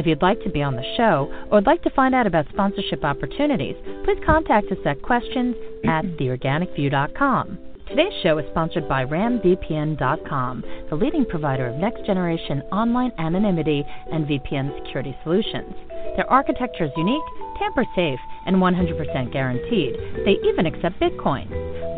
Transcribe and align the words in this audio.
If 0.00 0.06
you'd 0.06 0.22
like 0.22 0.42
to 0.44 0.48
be 0.48 0.62
on 0.62 0.76
the 0.76 0.94
show 0.96 1.28
or 1.50 1.58
would 1.58 1.66
like 1.66 1.82
to 1.82 1.90
find 1.90 2.14
out 2.14 2.26
about 2.26 2.48
sponsorship 2.48 3.04
opportunities, 3.04 3.76
please 4.02 4.16
contact 4.24 4.72
us 4.72 4.78
at 4.86 5.02
questions 5.02 5.54
at 5.84 6.06
theorganicview.com. 6.16 7.58
Today's 7.86 8.14
show 8.22 8.38
is 8.38 8.46
sponsored 8.50 8.88
by 8.88 9.04
RamVPN.com, 9.04 10.64
the 10.88 10.96
leading 10.96 11.26
provider 11.26 11.66
of 11.66 11.76
next 11.76 12.06
generation 12.06 12.62
online 12.72 13.12
anonymity 13.18 13.84
and 14.10 14.24
VPN 14.24 14.74
security 14.82 15.14
solutions. 15.22 15.74
Their 16.16 16.30
architecture 16.30 16.84
is 16.84 16.92
unique, 16.96 17.22
tamper 17.58 17.84
safe, 17.94 18.20
and 18.46 18.56
100% 18.56 19.32
guaranteed. 19.32 19.94
They 20.24 20.38
even 20.48 20.66
accept 20.66 21.00
Bitcoin. 21.00 21.48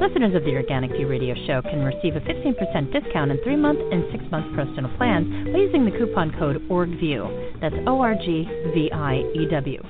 Listeners 0.01 0.35
of 0.35 0.45
the 0.45 0.57
Organic 0.57 0.91
View 0.93 1.07
Radio 1.07 1.35
Show 1.47 1.61
can 1.63 1.85
receive 1.85 2.17
a 2.17 2.21
15% 2.21 2.93
discount 2.93 3.31
in 3.31 3.39
three 3.45 3.57
month 3.57 3.79
and 3.93 4.05
six 4.11 4.25
month 4.31 4.55
personal 4.57 4.91
plans 4.97 5.27
by 5.53 5.59
using 5.59 5.85
the 5.85 5.91
coupon 5.93 6.33
code 6.39 6.67
ORGVIEW. 6.69 7.61
That's 7.61 7.77
O 7.87 8.01
R 8.01 8.15
G 8.15 8.49
V 8.75 8.91
I 8.93 9.23
E 9.35 9.47
W. 9.51 9.83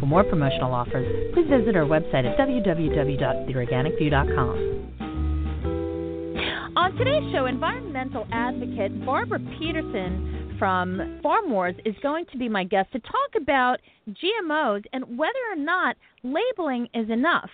For 0.00 0.06
more 0.06 0.24
promotional 0.24 0.74
offers, 0.74 1.06
please 1.34 1.46
visit 1.48 1.76
our 1.76 1.84
website 1.84 2.24
at 2.24 2.36
www.theorganicview.com. 2.38 4.78
On 6.76 6.96
today's 6.96 7.32
show, 7.32 7.46
environmental 7.46 8.28
advocate 8.32 9.04
Barbara 9.04 9.40
Peterson 9.58 10.39
from 10.60 11.18
Farm 11.22 11.50
Wars 11.50 11.74
is 11.86 11.94
going 12.02 12.26
to 12.30 12.36
be 12.36 12.46
my 12.46 12.64
guest 12.64 12.92
to 12.92 12.98
talk 12.98 13.34
about 13.34 13.78
GMOs 14.10 14.84
and 14.92 15.16
whether 15.16 15.32
or 15.50 15.56
not 15.56 15.96
labeling 16.22 16.86
is 16.92 17.08
enough. 17.08 17.48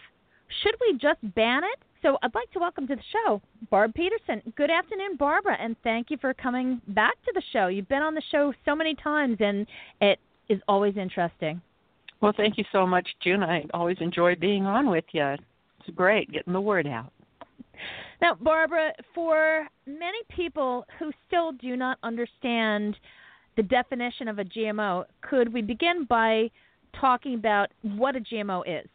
Should 0.62 0.74
we 0.80 0.98
just 0.98 1.20
ban 1.36 1.62
it? 1.62 1.78
So 2.02 2.18
I'd 2.24 2.34
like 2.34 2.50
to 2.50 2.58
welcome 2.58 2.88
to 2.88 2.96
the 2.96 3.02
show 3.12 3.40
Barb 3.70 3.94
Peterson. 3.94 4.42
Good 4.56 4.72
afternoon, 4.72 5.16
Barbara, 5.16 5.56
and 5.60 5.76
thank 5.84 6.10
you 6.10 6.16
for 6.20 6.34
coming 6.34 6.80
back 6.88 7.14
to 7.26 7.32
the 7.32 7.42
show. 7.52 7.68
You've 7.68 7.88
been 7.88 8.02
on 8.02 8.14
the 8.14 8.22
show 8.32 8.52
so 8.64 8.74
many 8.74 8.96
times, 8.96 9.36
and 9.38 9.68
it 10.00 10.18
is 10.48 10.58
always 10.66 10.96
interesting. 10.96 11.60
Well, 12.20 12.34
thank 12.36 12.58
you 12.58 12.64
so 12.72 12.88
much, 12.88 13.06
June. 13.22 13.44
I 13.44 13.66
always 13.72 13.98
enjoy 14.00 14.34
being 14.34 14.66
on 14.66 14.90
with 14.90 15.04
you. 15.12 15.22
It's 15.22 15.94
great 15.94 16.32
getting 16.32 16.52
the 16.52 16.60
word 16.60 16.88
out. 16.88 17.12
Now, 18.20 18.34
Barbara, 18.34 18.92
for 19.14 19.68
many 19.86 20.18
people 20.28 20.86
who 20.98 21.12
still 21.26 21.52
do 21.52 21.76
not 21.76 21.98
understand 22.02 22.96
the 23.56 23.62
definition 23.62 24.28
of 24.28 24.38
a 24.38 24.44
GMO, 24.44 25.04
could 25.22 25.52
we 25.52 25.62
begin 25.62 26.04
by 26.08 26.50
talking 26.98 27.34
about 27.34 27.70
what 27.82 28.16
a 28.16 28.20
GMO 28.20 28.62
is? 28.66 28.88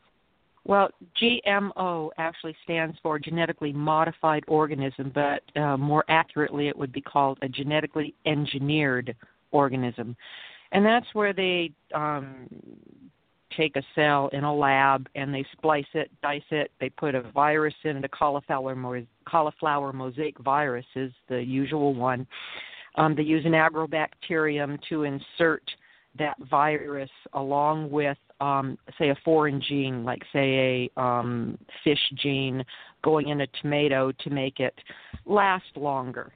Well, 0.63 0.89
GMO 1.19 2.09
actually 2.17 2.55
stands 2.63 2.95
for 3.01 3.17
genetically 3.17 3.73
modified 3.73 4.43
organism, 4.47 5.11
but 5.13 5.41
uh, 5.59 5.75
more 5.75 6.05
accurately, 6.07 6.67
it 6.67 6.77
would 6.77 6.91
be 6.91 7.01
called 7.01 7.39
a 7.41 7.49
genetically 7.49 8.13
engineered 8.25 9.15
organism. 9.51 10.15
And 10.71 10.85
that's 10.85 11.07
where 11.13 11.33
they 11.33 11.71
um, 11.93 12.47
take 13.55 13.75
a 13.75 13.83
cell 13.95 14.29
in 14.33 14.43
a 14.43 14.53
lab 14.53 15.07
and 15.15 15.33
they 15.33 15.45
splice 15.51 15.85
it, 15.93 16.11
dice 16.21 16.41
it. 16.51 16.71
They 16.79 16.89
put 16.89 17.15
a 17.15 17.21
virus 17.21 17.73
in 17.83 17.97
it. 17.97 18.05
A 18.05 18.09
cauliflower 18.09 19.03
cauliflower 19.27 19.93
mosaic 19.93 20.37
virus 20.39 20.85
is 20.95 21.11
the 21.29 21.41
usual 21.41 21.93
one. 21.93 22.27
Um, 22.95 23.15
they 23.15 23.23
use 23.23 23.45
an 23.45 23.53
agrobacterium 23.53 24.79
to 24.89 25.03
insert 25.03 25.63
that 26.19 26.35
virus 26.49 27.09
along 27.33 27.89
with, 27.89 28.17
um, 28.41 28.77
say, 28.97 29.09
a 29.09 29.15
foreign 29.23 29.61
gene, 29.61 30.03
like 30.03 30.21
say 30.33 30.89
a 30.97 31.01
um, 31.01 31.57
fish 31.83 31.99
gene, 32.21 32.63
going 33.03 33.29
in 33.29 33.41
a 33.41 33.47
tomato 33.61 34.11
to 34.11 34.29
make 34.29 34.59
it 34.59 34.75
last 35.25 35.65
longer 35.75 36.33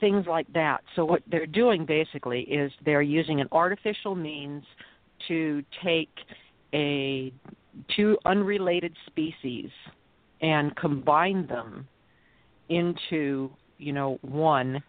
things 0.00 0.26
like 0.26 0.52
that. 0.52 0.82
So 0.94 1.04
what 1.04 1.22
they're 1.30 1.46
doing 1.46 1.86
basically 1.86 2.40
is 2.40 2.72
they're 2.84 3.02
using 3.02 3.40
an 3.40 3.48
artificial 3.52 4.14
means 4.14 4.64
to 5.28 5.62
take 5.84 6.10
a 6.74 7.32
two 7.94 8.16
unrelated 8.24 8.94
species 9.06 9.70
and 10.40 10.74
combine 10.76 11.46
them 11.46 11.86
into 12.68 13.50
you 13.78 13.92
know 13.92 14.18
one 14.22 14.82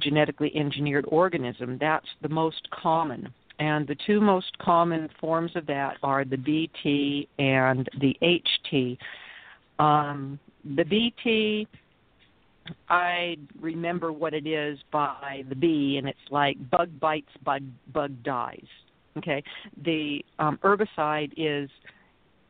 genetically 0.00 0.52
engineered 0.56 1.04
organism. 1.08 1.78
That's 1.80 2.06
the 2.22 2.28
most 2.28 2.68
common. 2.70 3.32
And 3.58 3.86
the 3.86 3.96
two 4.06 4.20
most 4.20 4.56
common 4.58 5.08
forms 5.20 5.52
of 5.54 5.66
that 5.66 5.96
are 6.02 6.24
the 6.24 6.36
bt 6.36 7.28
and 7.38 7.88
the 8.00 8.16
ht 8.22 8.98
um, 9.78 10.38
the 10.76 10.84
bt 10.84 11.68
i 12.88 13.36
remember 13.60 14.12
what 14.12 14.34
it 14.34 14.46
is 14.46 14.78
by 14.90 15.44
the 15.48 15.54
b 15.54 15.96
and 15.98 16.08
it's 16.08 16.18
like 16.30 16.56
bug 16.70 16.88
bites 16.98 17.28
bug 17.44 17.62
bug 17.92 18.10
dies 18.24 18.66
Okay, 19.16 19.42
the 19.84 20.24
um, 20.38 20.58
herbicide 20.62 21.32
is 21.36 21.70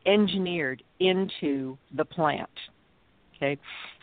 engineered 0.05 0.83
into 0.99 1.77
the 1.95 2.05
plant. 2.05 2.49
Okay, 3.35 3.57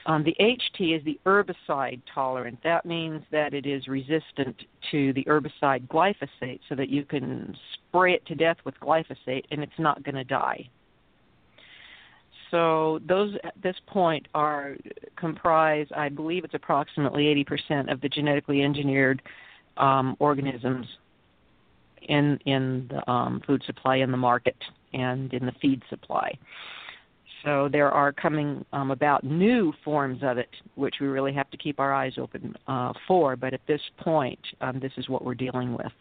um, 0.07 0.25
the 0.25 0.37
HT 0.39 0.97
is 0.97 1.05
the 1.05 1.19
herbicide 1.25 2.01
tolerant. 2.15 2.59
That 2.63 2.85
means 2.85 3.23
that 3.33 3.55
it 3.55 3.67
is 3.67 3.89
resistant 3.89 4.57
to 4.91 5.13
the 5.15 5.25
herbicide 5.25 5.89
glyphosate, 5.89 6.61
so 6.69 6.75
that 6.75 6.89
you 6.89 7.05
can 7.05 7.57
spray 7.75 8.15
it 8.15 8.25
to 8.27 8.35
death 8.35 8.59
with 8.65 8.75
glyphosate 8.81 9.45
and 9.51 9.63
it's 9.63 9.73
not 9.79 10.03
going 10.05 10.17
to 10.17 10.25
die. 10.25 10.69
So 12.53 13.01
those 13.09 13.35
at 13.45 13.55
this 13.63 13.77
point 13.87 14.29
are 14.35 14.77
comprise, 15.17 15.87
I 15.97 16.11
believe 16.11 16.45
it's 16.45 16.55
approximately 16.55 17.25
80% 17.71 17.91
of 17.91 18.01
the 18.03 18.11
genetically 18.11 18.63
engineered 18.63 19.23
um, 19.79 20.17
organisms 20.19 20.87
in 22.09 22.39
in 22.47 22.89
the 22.91 23.11
um, 23.11 23.41
food 23.47 23.63
supply 23.67 23.97
in 23.97 24.11
the 24.11 24.17
market 24.17 24.57
and 24.93 25.33
in 25.33 25.47
the 25.47 25.53
feed 25.61 25.83
supply. 25.89 26.33
So 27.45 27.69
there 27.71 27.91
are 27.91 28.13
coming 28.13 28.65
um, 28.73 28.91
about 28.93 29.25
new 29.25 29.73
forms 29.85 30.21
of 30.23 30.39
it, 30.39 30.49
which 30.77 30.97
we 31.01 31.09
really 31.09 31.33
have 31.33 31.51
to 31.51 31.57
keep 31.57 31.81
our 31.81 31.93
eyes 31.93 32.13
open 32.17 32.55
uh, 32.69 32.93
for. 33.09 33.35
But 33.35 33.53
at 33.53 33.61
this 33.67 33.81
point, 33.99 34.39
um, 34.61 34.79
this 34.79 34.93
is 34.97 35.09
what 35.09 35.25
we're 35.25 35.35
dealing 35.35 35.73
with. 35.73 35.93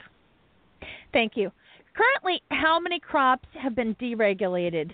Thank 1.14 1.36
you. 1.36 1.52
Currently, 1.96 2.42
how 2.52 2.80
many 2.80 3.00
crops 3.00 3.48
have 3.62 3.76
been 3.76 3.96
deregulated? 3.96 4.92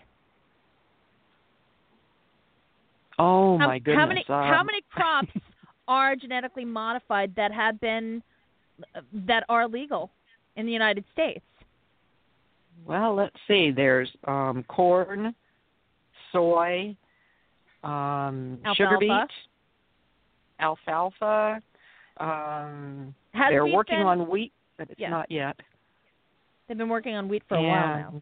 Oh 3.19 3.57
my 3.57 3.79
goodness! 3.79 3.97
How 3.97 4.07
many 4.07 4.25
um, 4.29 4.53
how 4.53 4.63
many 4.63 4.81
crops 4.91 5.29
are 5.88 6.16
genetically 6.16 6.66
modified 6.66 7.34
that 7.35 7.51
have 7.51 7.79
been 7.79 8.22
that 9.25 9.44
are 9.50 9.68
legal? 9.68 10.12
In 10.57 10.66
the 10.66 10.72
United 10.72 11.06
States? 11.13 11.45
Well, 12.85 13.16
let's 13.16 13.35
see. 13.47 13.72
There's 13.72 14.09
um, 14.25 14.63
corn, 14.68 15.34
soy, 16.31 16.95
um, 17.84 18.59
sugar 18.75 18.97
beet, 19.00 19.12
alfalfa. 20.59 21.62
Um, 22.18 23.13
they're 23.34 23.66
working 23.66 24.00
been, 24.00 24.07
on 24.07 24.29
wheat, 24.29 24.51
but 24.78 24.90
it's 24.90 25.00
yeah. 25.00 25.09
not 25.09 25.29
yet. 25.31 25.56
They've 26.68 26.77
been 26.77 26.89
working 26.89 27.15
on 27.15 27.30
wheat 27.30 27.44
for 27.48 27.56
and, 27.56 27.65
a 27.65 27.69
while 27.69 27.88
now. 27.98 28.21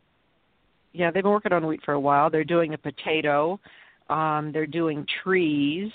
Yeah, 0.94 1.12
they've 1.12 1.24
been 1.24 1.32
working 1.32 1.54
on 1.54 1.66
wheat 1.68 1.82
for 1.84 1.94
a 1.94 2.00
while. 2.00 2.30
They're 2.30 2.44
doing 2.44 2.74
a 2.74 2.78
potato. 2.78 3.60
Um, 4.10 4.52
they're 4.54 4.68
doing 4.68 5.06
trees. 5.24 5.92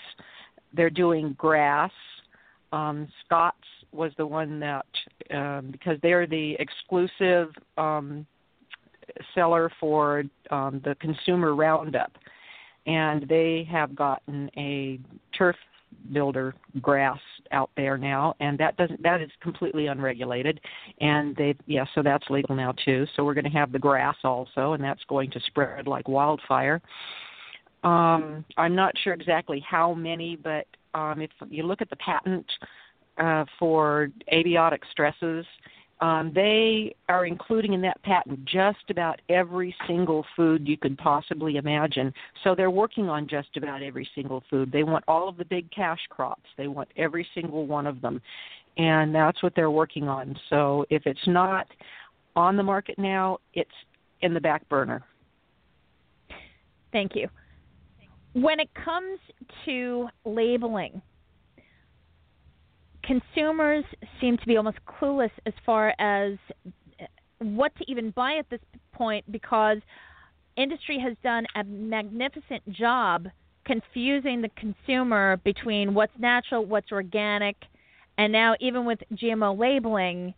They're 0.75 0.91
doing 0.91 1.35
grass. 1.39 1.93
Um, 2.73 3.09
Scott's 3.25 3.57
was 3.93 4.13
the 4.17 4.27
one 4.27 4.61
that 4.61 4.87
um, 5.33 5.69
because 5.71 5.99
they're 6.03 6.27
the 6.27 6.57
exclusive 6.59 7.49
um, 7.79 8.27
seller 9.35 9.71
for 9.81 10.25
um, 10.51 10.81
the 10.85 10.95
consumer 11.01 11.55
roundup, 11.55 12.13
and 12.87 13.29
they 13.29 13.67
have 13.71 13.95
gotten 13.95 14.51
a 14.57 14.99
turf 15.37 15.57
builder 16.13 16.55
grass 16.81 17.19
out 17.53 17.71
there 17.77 17.99
now 17.99 18.35
and 18.41 18.57
that 18.59 18.77
doesn't 18.77 19.03
that 19.03 19.21
is 19.21 19.31
completely 19.41 19.89
unregulated. 19.89 20.61
And 21.01 21.35
they 21.37 21.55
yeah 21.67 21.85
so 21.95 22.03
that's 22.03 22.25
legal 22.31 22.55
now 22.55 22.73
too. 22.85 23.07
So 23.17 23.25
we're 23.25 23.35
going 23.35 23.45
to 23.45 23.51
have 23.51 23.73
the 23.73 23.79
grass 23.79 24.17
also 24.25 24.75
and 24.75 24.83
that's 24.83 25.03
going 25.09 25.31
to 25.33 25.41
spread 25.47 25.87
like 25.87 26.09
wildfire. 26.09 26.81
Um 27.83 28.45
i'm 28.57 28.75
not 28.75 28.93
sure 29.03 29.15
exactly 29.15 29.65
how 29.69 29.95
many 29.95 30.37
but 30.37 30.67
um 30.95 31.21
if 31.21 31.31
you 31.49 31.65
look 31.65 31.83
at 31.83 31.91
the 31.91 31.97
patent 31.97 32.47
uh, 33.21 33.45
for 33.59 34.09
abiotic 34.33 34.81
stresses. 34.91 35.45
Um, 36.01 36.33
they 36.35 36.95
are 37.11 37.27
including 37.27 37.75
in 37.75 37.83
that 37.83 38.03
patent 38.03 38.47
just 38.47 38.89
about 38.89 39.21
every 39.29 39.75
single 39.87 40.25
food 40.35 40.67
you 40.67 40.79
could 40.79 40.97
possibly 40.97 41.57
imagine. 41.57 42.13
So 42.43 42.55
they're 42.55 42.71
working 42.71 43.11
on 43.11 43.29
just 43.29 43.55
about 43.57 43.83
every 43.83 44.09
single 44.15 44.43
food. 44.49 44.73
They 44.73 44.83
want 44.83 45.05
all 45.07 45.29
of 45.29 45.37
the 45.37 45.45
big 45.45 45.71
cash 45.71 46.01
crops. 46.09 46.49
They 46.57 46.69
want 46.69 46.89
every 46.97 47.27
single 47.35 47.67
one 47.67 47.87
of 47.87 48.01
them. 48.01 48.23
And 48.79 49.15
that's 49.15 49.43
what 49.43 49.55
they're 49.55 49.71
working 49.71 50.09
on. 50.09 50.35
So 50.49 50.87
if 50.89 51.03
it's 51.05 51.27
not 51.27 51.67
on 52.35 52.57
the 52.57 52.63
market 52.63 52.99
now, 52.99 53.39
it's 53.53 53.71
in 54.23 54.33
the 54.33 54.41
back 54.41 54.67
burner. 54.71 55.05
Thank 56.93 57.15
you. 57.15 57.29
When 58.33 58.59
it 58.59 58.71
comes 58.75 59.19
to 59.67 60.09
labeling, 60.25 61.03
consumers 63.03 63.85
seem 64.21 64.37
to 64.39 64.47
be 64.47 64.57
almost 64.57 64.79
clueless 64.87 65.31
as 65.47 65.55
far 65.65 65.95
as 65.99 66.35
uh, 67.01 67.05
what 67.39 67.75
to 67.77 67.85
even 67.91 68.11
buy 68.11 68.37
at 68.39 68.49
this 68.51 68.61
point 68.93 69.31
because 69.31 69.79
industry 70.57 70.99
has 70.99 71.17
done 71.23 71.47
a 71.57 71.65
magnificent 71.65 72.63
job 72.71 73.29
confusing 73.65 74.43
the 74.43 74.51
consumer 74.57 75.39
between 75.45 75.95
what's 75.95 76.13
natural, 76.19 76.65
what's 76.65 76.93
organic, 76.93 77.57
and 78.19 78.33
now 78.33 78.55
even 78.61 78.85
with 78.85 78.99
GMO 79.15 79.59
labeling, 79.59 80.35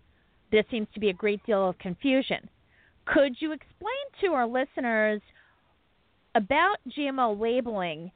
there 0.51 0.65
seems 0.71 0.87
to 0.95 1.01
be 1.01 1.09
a 1.09 1.15
great 1.15 1.45
deal 1.47 1.69
of 1.69 1.79
confusion. 1.79 2.49
Could 3.07 3.37
you 3.41 3.53
explain 3.53 3.89
to 4.21 4.29
our 4.29 4.47
listeners 4.47 5.21
about 6.35 6.77
GMO 6.97 7.41
labeling? 7.41 8.13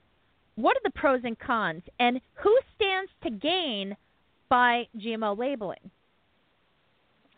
What 0.55 0.77
are 0.77 0.81
the 0.85 0.91
pros 0.91 1.21
and 1.25 1.39
cons, 1.39 1.83
and 1.99 2.21
who 2.35 2.59
stands 2.77 3.11
to 3.25 3.31
gain 3.31 3.97
by 4.49 4.87
GMO 4.99 5.37
labeling? 5.37 5.91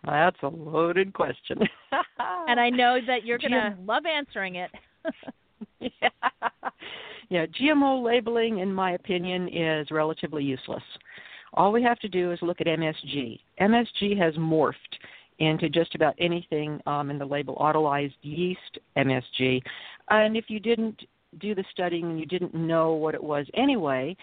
That's 0.05 0.37
a 0.43 0.49
loaded 0.49 1.13
question. 1.13 1.59
and 2.49 2.61
I 2.61 2.71
know 2.71 2.99
that 3.07 3.25
you're 3.25 3.39
going 3.39 3.53
to 3.53 3.77
love 3.85 4.05
answering 4.07 4.57
it. 4.57 4.71
yeah. 5.81 6.09
yeah, 7.29 7.47
GMO 7.47 8.03
labeling, 8.03 8.59
in 8.59 8.73
my 8.73 8.93
opinion, 8.93 9.49
is 9.49 9.91
relatively 9.91 10.45
useless. 10.45 10.83
All 11.55 11.73
we 11.73 11.83
have 11.83 11.99
to 12.01 12.09
do 12.09 12.33
is 12.33 12.39
look 12.43 12.61
at 12.61 12.67
MSG. 12.67 13.41
MSG 13.61 14.19
has 14.19 14.35
morphed 14.35 14.73
into 15.39 15.69
just 15.69 15.95
about 15.95 16.15
anything 16.19 16.81
um, 16.87 17.11
in 17.11 17.19
the 17.19 17.25
label 17.25 17.57
autolyzed 17.57 18.15
yeast 18.23 18.79
MSG. 18.97 19.61
And 20.11 20.37
if 20.37 20.47
you 20.49 20.61
didn't 20.61 21.01
do 21.41 21.55
the 21.55 21.65
studying 21.73 22.05
and 22.05 22.21
you 22.21 22.27
didn't 22.27 22.55
know 22.55 22.95
what 22.95 23.15
it 23.15 23.23
was 23.23 23.47
anyway, 23.55 24.17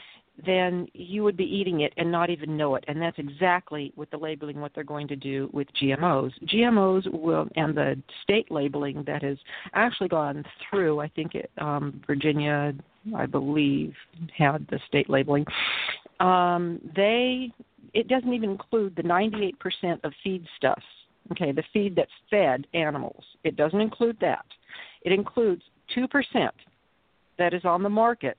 then 0.44 0.88
you 0.94 1.24
would 1.24 1.38
be 1.38 1.46
eating 1.46 1.82
it 1.82 1.94
and 1.98 2.12
not 2.12 2.30
even 2.30 2.58
know 2.58 2.76
it. 2.76 2.84
And 2.88 3.02
that's 3.02 3.18
exactly 3.18 3.94
with 3.96 4.10
the 4.12 4.18
labeling 4.18 4.60
what 4.60 4.72
they're 4.76 4.84
going 4.84 5.08
to 5.08 5.16
do 5.16 5.50
with 5.54 5.68
GMOs. 5.82 6.32
GMOs 6.46 7.12
will, 7.12 7.48
and 7.56 7.76
the 7.76 8.02
state 8.24 8.52
labeling 8.52 9.04
that 9.08 9.24
has 9.24 9.38
actually 9.74 10.10
gone 10.10 10.44
through, 10.70 11.00
I 11.00 11.08
think 11.10 11.36
it, 11.36 11.50
um, 11.58 12.02
Virginia, 12.06 12.74
I 13.16 13.26
believe, 13.26 13.94
had 14.38 14.68
the 14.70 14.80
state 14.88 15.10
labeling. 15.10 15.46
Um, 16.20 16.82
they, 16.96 17.52
it 17.94 18.08
doesn't 18.08 18.34
even 18.34 18.52
include 18.52 18.96
the 18.96 19.04
98% 19.04 19.54
of 20.04 20.12
feedstuffs. 20.26 20.82
Okay, 21.32 21.52
the 21.52 21.64
feed 21.74 21.96
that's 21.96 22.12
fed 22.30 22.68
animals. 22.76 23.24
It 23.44 23.56
doesn't 23.56 23.82
include 23.82 24.18
that. 24.22 24.46
It 25.02 25.12
includes 25.12 25.64
2% 25.98 26.50
that 27.40 27.54
is 27.54 27.66
on 27.66 27.82
the 27.82 27.90
market 27.90 28.38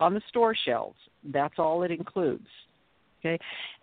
on 0.00 0.14
the 0.14 0.22
store 0.28 0.54
shelves. 0.64 0.98
That's 1.24 1.58
all 1.58 1.82
it 1.82 1.90
includes. 1.90 2.48
Okay? 3.20 3.38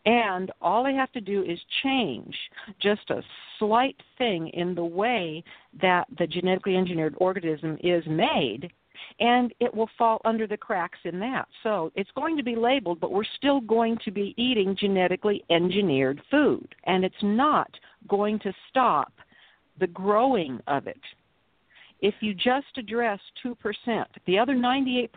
And 0.06 0.52
all 0.62 0.84
they 0.84 0.94
have 0.94 1.12
to 1.12 1.22
do 1.22 1.44
is 1.44 1.60
change 1.84 2.36
just 2.82 3.10
a 3.10 3.22
slight 3.60 3.96
thing 4.18 4.50
in 4.50 4.74
the 4.74 4.84
way 4.84 5.44
that 5.82 6.06
the 6.18 6.28
genetically 6.28 6.76
engineered 6.76 7.16
organism 7.20 7.78
is 7.84 8.04
made 8.08 8.72
and 9.20 9.54
it 9.60 9.74
will 9.74 9.90
fall 9.98 10.22
under 10.26 10.48
the 10.48 10.58
cracks 10.58 11.00
in 11.04 11.20
that. 11.20 11.48
So 11.64 11.92
it's 11.96 12.10
going 12.16 12.36
to 12.38 12.44
be 12.44 12.56
labeled, 12.56 13.00
but 13.00 13.12
we're 13.12 13.24
still 13.38 13.62
going 13.62 13.98
to 14.06 14.12
be 14.12 14.34
eating 14.38 14.76
genetically 14.80 15.44
engineered 15.50 16.22
food. 16.32 16.74
And 16.86 17.04
it's 17.04 17.16
not 17.22 17.70
going 18.08 18.40
to 18.40 18.54
stop 18.70 19.14
the 19.80 19.88
growing 19.88 20.60
of 20.68 20.88
it 20.88 21.00
if 22.02 22.16
you 22.20 22.34
just 22.34 22.68
address 22.78 23.20
2%, 23.46 23.56
the 24.26 24.38
other 24.38 24.56
98% 24.56 25.10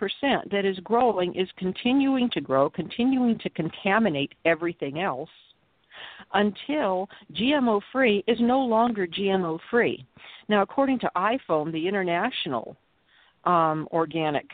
that 0.51 0.65
is 0.65 0.79
growing 0.81 1.35
is 1.35 1.49
continuing 1.57 2.31
to 2.31 2.41
grow, 2.41 2.71
continuing 2.71 3.39
to 3.41 3.51
contaminate 3.51 4.33
everything 4.45 5.01
else 5.01 5.29
until 6.33 7.09
GMO 7.35 7.81
free 7.93 8.25
is 8.27 8.39
no 8.41 8.61
longer 8.61 9.07
GMO 9.07 9.59
free. 9.71 10.07
Now, 10.49 10.63
according 10.63 11.01
to 11.01 11.11
IFOAM, 11.17 11.73
the 11.73 11.87
international 11.87 12.77
um, 13.45 13.89
organic 13.93 14.47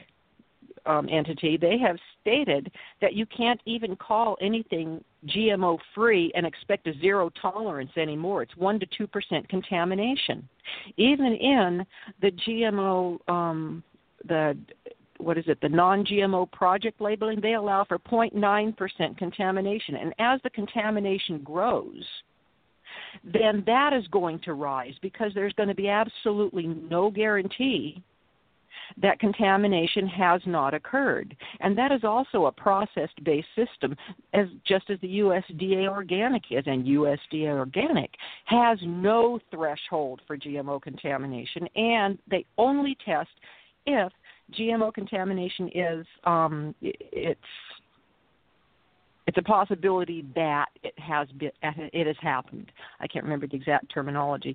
um, 0.86 1.08
entity, 1.10 1.56
they 1.56 1.78
have 1.78 1.96
stated 2.20 2.70
that 3.00 3.14
you 3.14 3.26
can't 3.26 3.60
even 3.66 3.96
call 3.96 4.36
anything 4.40 5.02
GMO 5.26 5.78
free 5.94 6.32
and 6.34 6.46
expect 6.46 6.86
a 6.86 6.98
zero 7.00 7.30
tolerance 7.40 7.90
anymore. 7.96 8.42
It's 8.42 8.56
1 8.56 8.80
to 8.80 8.86
2% 8.86 9.48
contamination. 9.48 10.48
Even 10.96 11.34
in 11.34 11.86
the 12.20 12.30
GMO, 12.30 13.28
um, 13.28 13.82
the 14.26 14.56
what 15.18 15.38
is 15.38 15.44
it, 15.46 15.58
the 15.62 15.68
non 15.68 16.04
GMO 16.04 16.50
project 16.52 17.00
labeling, 17.00 17.40
they 17.40 17.54
allow 17.54 17.84
for 17.84 17.98
0.9% 17.98 19.16
contamination. 19.16 19.96
And 19.96 20.14
as 20.18 20.40
the 20.42 20.50
contamination 20.50 21.38
grows, 21.42 22.04
then 23.24 23.62
that 23.66 23.92
is 23.92 24.06
going 24.08 24.40
to 24.40 24.52
rise 24.52 24.94
because 25.02 25.32
there's 25.34 25.52
going 25.54 25.68
to 25.68 25.74
be 25.74 25.88
absolutely 25.88 26.66
no 26.66 27.10
guarantee 27.10 28.02
that 29.00 29.18
contamination 29.18 30.06
has 30.06 30.40
not 30.46 30.74
occurred. 30.74 31.36
And 31.60 31.76
that 31.78 31.92
is 31.92 32.04
also 32.04 32.46
a 32.46 32.52
processed 32.52 33.22
based 33.24 33.48
system, 33.56 33.96
as 34.32 34.46
just 34.66 34.90
as 34.90 34.98
the 35.00 35.18
USDA 35.18 35.88
organic 35.88 36.42
is, 36.50 36.64
and 36.66 36.84
USDA 36.84 37.48
organic 37.48 38.10
has 38.46 38.78
no 38.82 39.38
threshold 39.50 40.20
for 40.26 40.36
GMO 40.36 40.80
contamination, 40.80 41.68
and 41.76 42.18
they 42.30 42.44
only 42.58 42.96
test 43.04 43.30
if 43.86 44.12
GMO 44.52 44.92
contamination 44.92 45.70
is 45.74 46.06
um, 46.24 46.74
it's 46.80 47.40
it's 49.26 49.38
a 49.38 49.42
possibility 49.42 50.24
that 50.36 50.66
it 50.84 50.96
has 50.98 51.28
been 51.32 51.50
it 51.62 52.06
has 52.06 52.16
happened. 52.20 52.70
I 53.00 53.06
can't 53.06 53.24
remember 53.24 53.46
the 53.46 53.56
exact 53.56 53.92
terminology, 53.92 54.54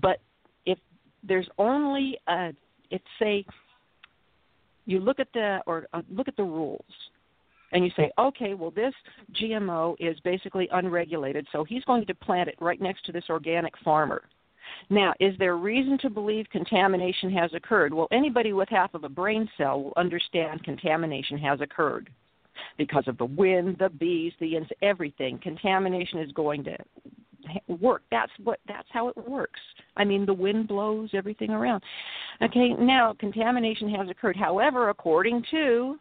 but 0.00 0.20
if 0.64 0.78
there's 1.22 1.48
only 1.58 2.18
a 2.26 2.52
it's 2.90 3.04
say 3.18 3.44
you 4.86 5.00
look 5.00 5.18
at 5.20 5.28
the 5.32 5.60
or 5.66 5.86
uh, 5.92 6.02
look 6.10 6.28
at 6.28 6.36
the 6.36 6.42
rules 6.42 6.84
and 7.72 7.84
you 7.84 7.90
say, 7.96 8.10
okay, 8.18 8.54
well, 8.54 8.70
this 8.70 8.94
GMO 9.42 9.96
is 9.98 10.18
basically 10.20 10.68
unregulated, 10.72 11.46
so 11.50 11.64
he's 11.64 11.84
going 11.84 12.06
to 12.06 12.14
plant 12.14 12.48
it 12.48 12.54
right 12.60 12.80
next 12.80 13.04
to 13.06 13.12
this 13.12 13.24
organic 13.28 13.72
farmer. 13.84 14.22
Now, 14.90 15.12
is 15.20 15.34
there 15.38 15.56
reason 15.56 15.98
to 16.02 16.10
believe 16.10 16.46
contamination 16.50 17.30
has 17.32 17.52
occurred? 17.52 17.92
Well, 17.92 18.08
anybody 18.12 18.52
with 18.52 18.68
half 18.68 18.94
of 18.94 19.04
a 19.04 19.08
brain 19.08 19.48
cell 19.58 19.82
will 19.82 19.92
understand 19.96 20.62
contamination 20.64 21.36
has 21.38 21.60
occurred 21.60 22.10
because 22.78 23.04
of 23.08 23.18
the 23.18 23.24
wind, 23.24 23.76
the 23.78 23.88
bees, 23.88 24.32
the 24.40 24.56
ins, 24.56 24.68
everything. 24.82 25.38
Contamination 25.42 26.20
is 26.20 26.32
going 26.32 26.64
to 26.64 26.76
work. 27.68 28.02
That's 28.10 28.32
what 28.42 28.60
that's 28.66 28.88
how 28.92 29.08
it 29.08 29.16
works. 29.28 29.60
I 29.96 30.04
mean, 30.04 30.26
the 30.26 30.34
wind 30.34 30.68
blows 30.68 31.10
everything 31.12 31.50
around. 31.50 31.82
Okay, 32.42 32.70
now 32.78 33.14
contamination 33.18 33.88
has 33.94 34.08
occurred. 34.08 34.36
However, 34.36 34.88
according 34.88 35.44
to 35.50 35.96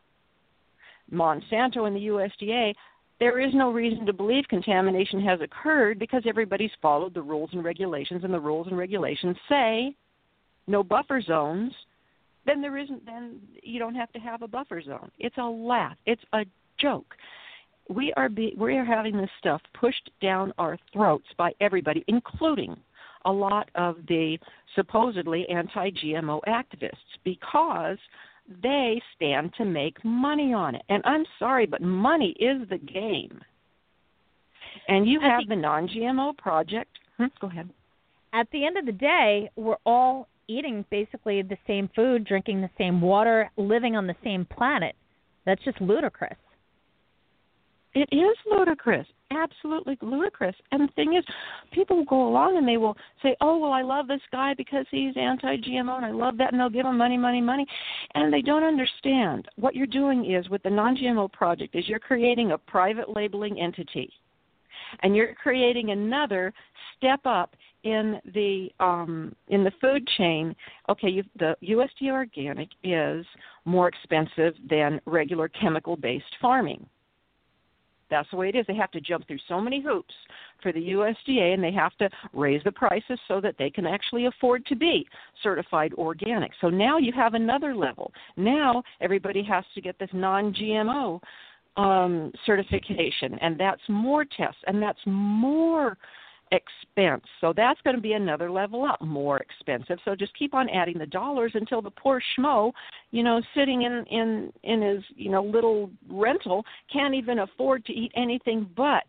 Monsanto 1.12 1.88
and 1.88 1.95
the 1.95 2.07
USDA, 2.07 2.73
there 3.19 3.39
is 3.39 3.53
no 3.53 3.71
reason 3.71 4.05
to 4.05 4.13
believe 4.13 4.45
contamination 4.50 5.21
has 5.21 5.39
occurred 5.41 6.00
because 6.00 6.23
everybody's 6.27 6.71
followed 6.81 7.13
the 7.13 7.21
rules 7.21 7.50
and 7.53 7.63
regulations, 7.63 8.23
and 8.23 8.33
the 8.33 8.39
rules 8.39 8.67
and 8.67 8.77
regulations 8.77 9.38
say 9.47 9.95
no 10.67 10.83
buffer 10.83 11.21
zones. 11.21 11.73
Then 12.45 12.62
there 12.62 12.77
isn't. 12.77 13.05
Then 13.05 13.39
you 13.62 13.79
don't 13.79 13.95
have 13.95 14.12
to 14.13 14.19
have 14.19 14.41
a 14.41 14.47
buffer 14.47 14.81
zone. 14.81 15.12
It's 15.19 15.38
a 15.38 15.43
laugh. 15.43 15.97
It's 16.05 16.23
a 16.33 16.45
joke 16.77 17.15
we 17.89 18.13
are 18.13 18.29
be, 18.29 18.53
we 18.57 18.77
are 18.77 18.85
having 18.85 19.17
this 19.17 19.29
stuff 19.39 19.61
pushed 19.79 20.09
down 20.21 20.53
our 20.57 20.77
throats 20.91 21.27
by 21.37 21.51
everybody, 21.61 22.03
including 22.07 22.75
a 23.25 23.31
lot 23.31 23.69
of 23.75 23.97
the 24.07 24.37
supposedly 24.75 25.47
anti-GMO 25.49 26.41
activists, 26.47 26.91
because 27.23 27.97
they 28.61 29.01
stand 29.15 29.53
to 29.57 29.65
make 29.65 30.03
money 30.03 30.53
on 30.53 30.75
it. 30.75 30.83
And 30.89 31.01
I'm 31.05 31.25
sorry, 31.39 31.65
but 31.65 31.81
money 31.81 32.35
is 32.39 32.67
the 32.69 32.77
game. 32.77 33.39
And 34.87 35.07
you 35.07 35.19
have 35.21 35.47
the 35.47 35.55
non-GMO 35.55 36.37
project. 36.37 36.91
Hmm, 37.17 37.25
go 37.39 37.47
ahead. 37.47 37.69
At 38.33 38.47
the 38.51 38.65
end 38.65 38.77
of 38.77 38.85
the 38.85 38.91
day, 38.91 39.49
we're 39.55 39.77
all 39.85 40.27
eating 40.47 40.83
basically 40.89 41.41
the 41.41 41.57
same 41.67 41.89
food, 41.95 42.25
drinking 42.25 42.61
the 42.61 42.69
same 42.77 42.99
water, 42.99 43.49
living 43.55 43.95
on 43.95 44.07
the 44.07 44.15
same 44.23 44.45
planet. 44.45 44.95
That's 45.45 45.63
just 45.63 45.79
ludicrous. 45.79 46.35
It 47.95 48.09
is 48.12 48.38
ludicrous. 48.50 49.07
absolutely 49.29 49.97
ludicrous. 50.01 50.55
And 50.71 50.88
the 50.88 50.93
thing 50.93 51.15
is, 51.15 51.23
people 51.71 51.97
will 51.97 52.05
go 52.05 52.27
along 52.27 52.57
and 52.57 52.67
they 52.67 52.77
will 52.77 52.95
say, 53.21 53.35
"Oh, 53.41 53.57
well, 53.57 53.71
I 53.71 53.81
love 53.81 54.07
this 54.07 54.21
guy 54.31 54.53
because 54.53 54.85
he's 54.91 55.17
anti-GMO, 55.17 55.95
and 55.97 56.05
I 56.05 56.12
love 56.12 56.38
that," 56.38 56.51
and 56.51 56.59
they'll 56.59 56.69
give 56.69 56.85
him 56.85 56.97
money, 56.97 57.17
money, 57.17 57.41
money, 57.41 57.65
and 58.13 58.31
they 58.31 58.41
don't 58.41 58.63
understand 58.63 59.47
what 59.55 59.75
you're 59.75 59.88
doing 59.88 60.31
is 60.31 60.50
with 60.50 60.62
the 60.63 60.69
non-GMO 60.69 61.31
project 61.31 61.75
is 61.75 61.88
you're 61.88 62.00
creating 62.00 62.51
a 62.51 62.57
private 62.57 63.09
labeling 63.15 63.59
entity, 63.59 64.12
and 65.01 65.15
you're 65.15 65.33
creating 65.33 65.89
another 65.89 66.53
step 66.95 67.21
up 67.25 67.55
in 67.83 68.21
the 68.33 68.69
um, 68.79 69.35
in 69.50 69.63
the 69.63 69.71
food 69.81 70.07
chain, 70.17 70.55
okay, 70.89 71.09
you, 71.09 71.23
the 71.38 71.55
USDA 71.63 72.12
organic 72.12 72.69
is 72.83 73.25
more 73.65 73.88
expensive 73.88 74.53
than 74.69 75.01
regular 75.05 75.47
chemical-based 75.50 76.35
farming. 76.41 76.85
That's 78.13 78.29
the 78.29 78.38
way 78.38 78.50
it 78.50 78.55
is. 78.55 78.63
They 78.67 78.75
have 78.75 78.91
to 78.91 79.01
jump 79.01 79.27
through 79.27 79.39
so 79.50 79.60
many 79.60 79.82
hoops 79.82 80.13
for 80.62 80.72
the 80.72 80.79
USDA, 80.79 81.55
and 81.55 81.63
they 81.63 81.72
have 81.72 81.96
to 81.98 82.08
raise 82.32 82.62
the 82.63 82.72
prices 82.72 83.20
so 83.27 83.41
that 83.41 83.55
they 83.58 83.72
can 83.72 83.88
actually 83.88 84.27
afford 84.27 84.67
to 84.67 84.75
be 84.75 85.08
certified 85.41 85.93
organic. 85.96 86.51
So 86.62 86.70
now 86.70 87.00
you 87.00 87.12
have 87.13 87.34
another 87.34 87.75
level. 87.75 88.13
Now 88.38 88.84
everybody 89.01 89.41
has 89.43 89.63
to 89.74 89.82
get 89.82 89.98
this 89.98 90.12
non-GMO 90.13 91.20
um, 91.75 92.32
certification, 92.46 93.39
and 93.41 93.60
that's 93.60 93.82
more 93.89 94.25
tests, 94.25 94.62
and 94.67 94.79
that's 94.79 95.00
more 95.08 95.98
expense. 96.53 97.24
So 97.41 97.53
that's 97.55 97.81
going 97.81 97.95
to 97.95 98.01
be 98.01 98.13
another 98.13 98.50
level 98.50 98.86
up, 98.86 99.01
more 99.01 99.39
expensive. 99.39 99.98
So 100.05 100.15
just 100.15 100.38
keep 100.38 100.53
on 100.53 100.69
adding 100.69 100.98
the 100.98 101.05
dollars 101.05 101.51
until 101.55 101.81
the 101.81 101.91
poor 101.91 102.22
schmo, 102.38 102.72
you 103.12 103.24
know, 103.24 103.41
sitting 103.55 103.83
in 103.83 104.05
in 104.10 104.53
in 104.63 104.81
his 104.81 105.03
you 105.15 105.31
know 105.31 105.43
little 105.43 105.89
rental 106.10 106.63
can't 106.91 107.13
even 107.13 107.39
afford 107.39 107.86
to 107.86 107.93
eat 107.93 108.12
anything 108.15 108.69
but 108.75 109.03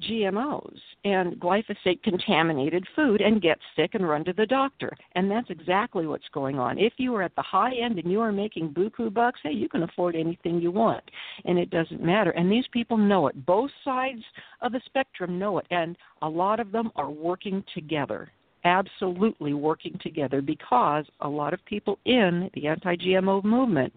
GMOs 0.00 0.78
and 1.04 1.34
glyphosate 1.40 2.02
contaminated 2.02 2.86
food 2.94 3.20
and 3.20 3.42
get 3.42 3.58
sick 3.74 3.94
and 3.94 4.08
run 4.08 4.24
to 4.24 4.32
the 4.32 4.46
doctor. 4.46 4.96
And 5.14 5.30
that's 5.30 5.50
exactly 5.50 6.06
what's 6.06 6.28
going 6.32 6.58
on. 6.58 6.78
If 6.78 6.94
you 6.96 7.14
are 7.14 7.22
at 7.22 7.34
the 7.36 7.42
high 7.42 7.74
end 7.74 7.98
and 7.98 8.10
you 8.10 8.20
are 8.20 8.32
making 8.32 8.70
buku 8.70 9.12
bucks, 9.12 9.40
hey, 9.42 9.52
you 9.52 9.68
can 9.68 9.82
afford 9.82 10.16
anything 10.16 10.60
you 10.60 10.70
want. 10.70 11.04
And 11.44 11.58
it 11.58 11.70
doesn't 11.70 12.02
matter. 12.02 12.30
And 12.32 12.50
these 12.50 12.66
people 12.72 12.96
know 12.96 13.28
it. 13.28 13.46
Both 13.46 13.70
sides 13.84 14.22
of 14.62 14.72
the 14.72 14.80
spectrum 14.86 15.38
know 15.38 15.58
it. 15.58 15.66
And 15.70 15.96
a 16.22 16.28
lot 16.28 16.60
of 16.60 16.72
them 16.72 16.90
are 16.96 17.10
working 17.10 17.64
together. 17.74 18.30
Absolutely 18.64 19.54
working 19.54 19.98
together 20.02 20.42
because 20.42 21.04
a 21.20 21.28
lot 21.28 21.54
of 21.54 21.64
people 21.66 21.98
in 22.04 22.50
the 22.54 22.66
anti 22.66 22.96
GMO 22.96 23.44
movement 23.44 23.92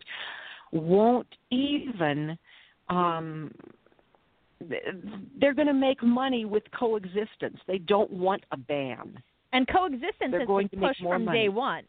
won't 0.72 1.28
even 1.50 2.38
um, 2.90 3.52
they're 5.40 5.54
going 5.54 5.68
to 5.68 5.74
make 5.74 6.04
money 6.04 6.46
with 6.46 6.64
coexistence. 6.78 7.60
They 7.68 7.78
don't 7.78 8.12
want 8.12 8.44
a 8.52 8.58
ban. 8.58 9.22
And 9.54 9.68
coexistence 9.68 10.32
they're 10.32 10.42
has 10.42 10.48
going 10.48 10.68
been 10.68 10.82
to 10.82 10.94
more 11.02 11.16
from 11.16 11.26
money. 11.26 11.44
day 11.44 11.50
one. 11.50 11.84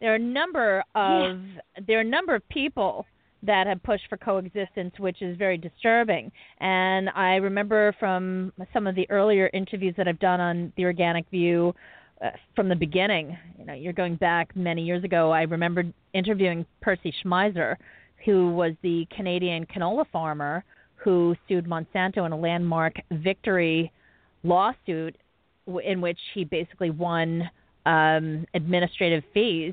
There 0.00 0.12
are 0.12 0.16
a 0.16 0.18
number 0.18 0.84
of 0.94 1.38
yeah. 1.40 1.82
there 1.86 1.98
are 1.98 2.02
a 2.02 2.04
number 2.04 2.34
of 2.34 2.46
people 2.50 3.06
that 3.42 3.66
have 3.66 3.82
pushed 3.82 4.04
for 4.08 4.16
coexistence, 4.16 4.94
which 4.98 5.22
is 5.22 5.36
very 5.38 5.56
disturbing. 5.56 6.30
And 6.60 7.08
I 7.10 7.36
remember 7.36 7.94
from 7.98 8.52
some 8.72 8.86
of 8.86 8.94
the 8.94 9.08
earlier 9.08 9.48
interviews 9.54 9.94
that 9.96 10.08
I've 10.08 10.18
done 10.18 10.40
on 10.40 10.72
the 10.76 10.84
Organic 10.84 11.28
View 11.30 11.74
uh, 12.22 12.30
from 12.54 12.68
the 12.68 12.74
beginning. 12.74 13.36
You 13.58 13.64
know, 13.66 13.74
you're 13.74 13.92
going 13.92 14.16
back 14.16 14.54
many 14.56 14.82
years 14.82 15.04
ago. 15.04 15.30
I 15.30 15.42
remember 15.42 15.84
interviewing 16.12 16.66
Percy 16.82 17.14
Schmeiser, 17.24 17.76
who 18.24 18.52
was 18.52 18.72
the 18.82 19.06
Canadian 19.14 19.64
canola 19.66 20.04
farmer 20.10 20.64
who 21.06 21.36
sued 21.46 21.66
Monsanto 21.66 22.26
in 22.26 22.32
a 22.32 22.36
landmark 22.36 22.96
victory 23.12 23.92
lawsuit 24.42 25.16
in 25.84 26.00
which 26.00 26.18
he 26.34 26.42
basically 26.42 26.90
won 26.90 27.48
um, 27.86 28.44
administrative 28.54 29.22
fees 29.32 29.72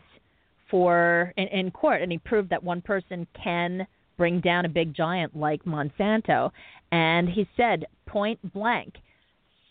for 0.69 1.33
in, 1.35 1.47
in 1.47 1.71
court, 1.71 2.03
and 2.03 2.11
he 2.11 2.19
proved 2.19 2.51
that 2.51 2.63
one 2.63 2.81
person 2.81 3.25
can 3.33 3.87
bring 4.15 4.41
down 4.41 4.65
a 4.65 4.69
big 4.69 4.93
giant 4.93 5.35
like 5.35 5.65
Monsanto. 5.65 6.51
And 6.91 7.27
he 7.27 7.49
said 7.57 7.85
point 8.05 8.39
blank, 8.53 8.93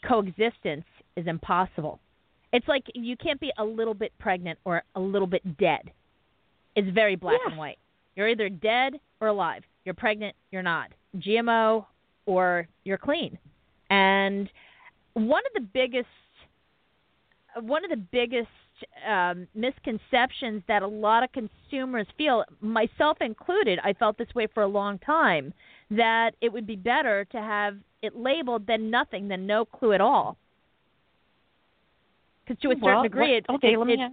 coexistence 0.04 0.84
is 1.16 1.28
impossible. 1.28 2.00
It's 2.52 2.66
like 2.66 2.82
you 2.96 3.16
can't 3.16 3.38
be 3.38 3.52
a 3.58 3.64
little 3.64 3.94
bit 3.94 4.10
pregnant 4.18 4.58
or 4.64 4.82
a 4.96 5.00
little 5.00 5.28
bit 5.28 5.58
dead. 5.58 5.92
It's 6.74 6.92
very 6.92 7.14
black 7.14 7.38
yeah. 7.44 7.50
and 7.52 7.58
white. 7.58 7.78
You're 8.16 8.28
either 8.28 8.48
dead 8.48 8.94
or 9.20 9.28
alive. 9.28 9.62
You're 9.84 9.94
pregnant, 9.94 10.34
you're 10.50 10.62
not. 10.62 10.90
GMO 11.16 11.86
or 12.26 12.66
you're 12.84 12.98
clean. 12.98 13.38
And 13.90 14.48
one 15.14 15.42
of 15.46 15.62
the 15.62 15.68
biggest 15.72 16.08
one 17.60 17.84
of 17.84 17.90
the 17.90 17.96
biggest 17.96 18.48
um, 19.08 19.46
misconceptions 19.54 20.62
that 20.68 20.82
a 20.82 20.86
lot 20.86 21.22
of 21.22 21.30
consumers 21.32 22.06
feel, 22.16 22.44
myself 22.60 23.18
included, 23.20 23.78
I 23.84 23.92
felt 23.92 24.18
this 24.18 24.34
way 24.34 24.46
for 24.52 24.62
a 24.62 24.66
long 24.66 24.98
time, 24.98 25.52
that 25.90 26.32
it 26.40 26.52
would 26.52 26.66
be 26.66 26.76
better 26.76 27.26
to 27.26 27.38
have 27.38 27.76
it 28.00 28.16
labeled 28.16 28.66
than 28.66 28.90
nothing, 28.90 29.28
than 29.28 29.46
no 29.46 29.64
clue 29.64 29.92
at 29.92 30.00
all. 30.00 30.36
Because 32.44 32.60
to 32.62 32.68
a 32.68 32.74
certain 32.74 32.82
well, 32.82 33.02
degree, 33.02 33.20
what, 33.20 33.30
it, 33.30 33.46
okay, 33.50 33.72
it, 33.74 33.78
let 33.78 33.86
me 33.86 33.94
it, 33.94 34.12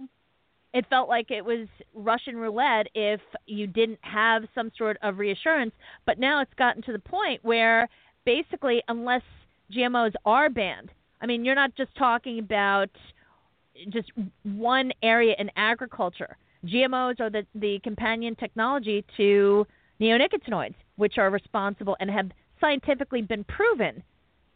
it 0.72 0.86
felt 0.88 1.08
like 1.08 1.30
it 1.30 1.44
was 1.44 1.66
Russian 1.94 2.36
roulette 2.36 2.86
if 2.94 3.20
you 3.46 3.66
didn't 3.66 3.98
have 4.02 4.44
some 4.54 4.70
sort 4.78 4.96
of 5.02 5.18
reassurance. 5.18 5.72
But 6.06 6.18
now 6.18 6.40
it's 6.40 6.54
gotten 6.54 6.82
to 6.82 6.92
the 6.92 6.98
point 6.98 7.44
where 7.44 7.88
basically, 8.24 8.82
unless 8.88 9.22
GMOs 9.72 10.12
are 10.24 10.48
banned, 10.48 10.90
I 11.20 11.26
mean, 11.26 11.44
you're 11.44 11.54
not 11.54 11.74
just 11.76 11.94
talking 11.96 12.38
about 12.38 12.90
just 13.88 14.10
one 14.44 14.92
area 15.02 15.34
in 15.38 15.50
agriculture. 15.56 16.36
GMOs 16.64 17.20
are 17.20 17.30
the, 17.30 17.46
the 17.54 17.80
companion 17.82 18.36
technology 18.36 19.04
to 19.16 19.66
neonicotinoids, 20.00 20.74
which 20.96 21.18
are 21.18 21.30
responsible 21.30 21.96
and 22.00 22.10
have 22.10 22.30
scientifically 22.60 23.22
been 23.22 23.44
proven 23.44 24.02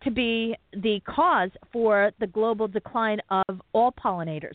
to 0.02 0.10
be 0.10 0.54
the 0.74 1.00
cause 1.06 1.50
for 1.72 2.12
the 2.20 2.26
global 2.26 2.68
decline 2.68 3.20
of 3.30 3.60
all 3.72 3.90
pollinators 3.92 4.54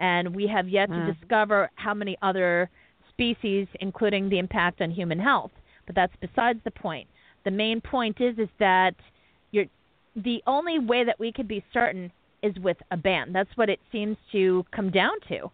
and 0.00 0.34
we 0.34 0.46
have 0.46 0.68
yet 0.68 0.88
Mm. 0.88 1.06
to 1.06 1.12
discover 1.12 1.70
how 1.76 1.94
many 1.94 2.16
other 2.22 2.68
species, 3.10 3.68
including 3.80 4.28
the 4.28 4.38
impact 4.38 4.80
on 4.80 4.90
human 4.90 5.18
health. 5.18 5.52
But 5.86 5.94
that's 5.94 6.16
besides 6.16 6.60
the 6.64 6.70
point. 6.70 7.08
The 7.44 7.50
main 7.50 7.80
point 7.80 8.20
is 8.20 8.38
is 8.38 8.48
that 8.58 8.94
you're, 9.52 9.66
the 10.16 10.42
only 10.46 10.78
way 10.78 11.04
that 11.04 11.18
we 11.18 11.30
could 11.32 11.48
be 11.48 11.64
certain 11.72 12.10
is 12.42 12.58
with 12.58 12.78
a 12.90 12.96
ban. 12.96 13.32
That's 13.32 13.54
what 13.56 13.68
it 13.68 13.80
seems 13.92 14.16
to 14.32 14.64
come 14.72 14.90
down 14.90 15.20
to. 15.28 15.50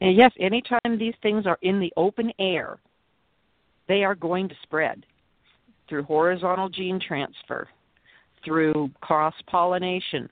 And 0.00 0.14
yes, 0.14 0.32
anytime 0.38 0.98
these 0.98 1.16
things 1.22 1.46
are 1.46 1.58
in 1.62 1.80
the 1.80 1.92
open 1.96 2.32
air, 2.38 2.78
they 3.88 4.04
are 4.04 4.14
going 4.14 4.48
to 4.48 4.54
spread 4.62 5.04
through 5.88 6.02
horizontal 6.04 6.68
gene 6.68 7.00
transfer, 7.00 7.68
through 8.44 8.90
cross 9.00 9.34
pollination, 9.46 10.28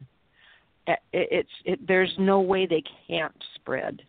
it's 1.13 1.49
it, 1.65 1.87
there's 1.87 2.15
no 2.19 2.41
way 2.41 2.67
they 2.67 2.83
can't 3.09 3.35
spread. 3.55 4.03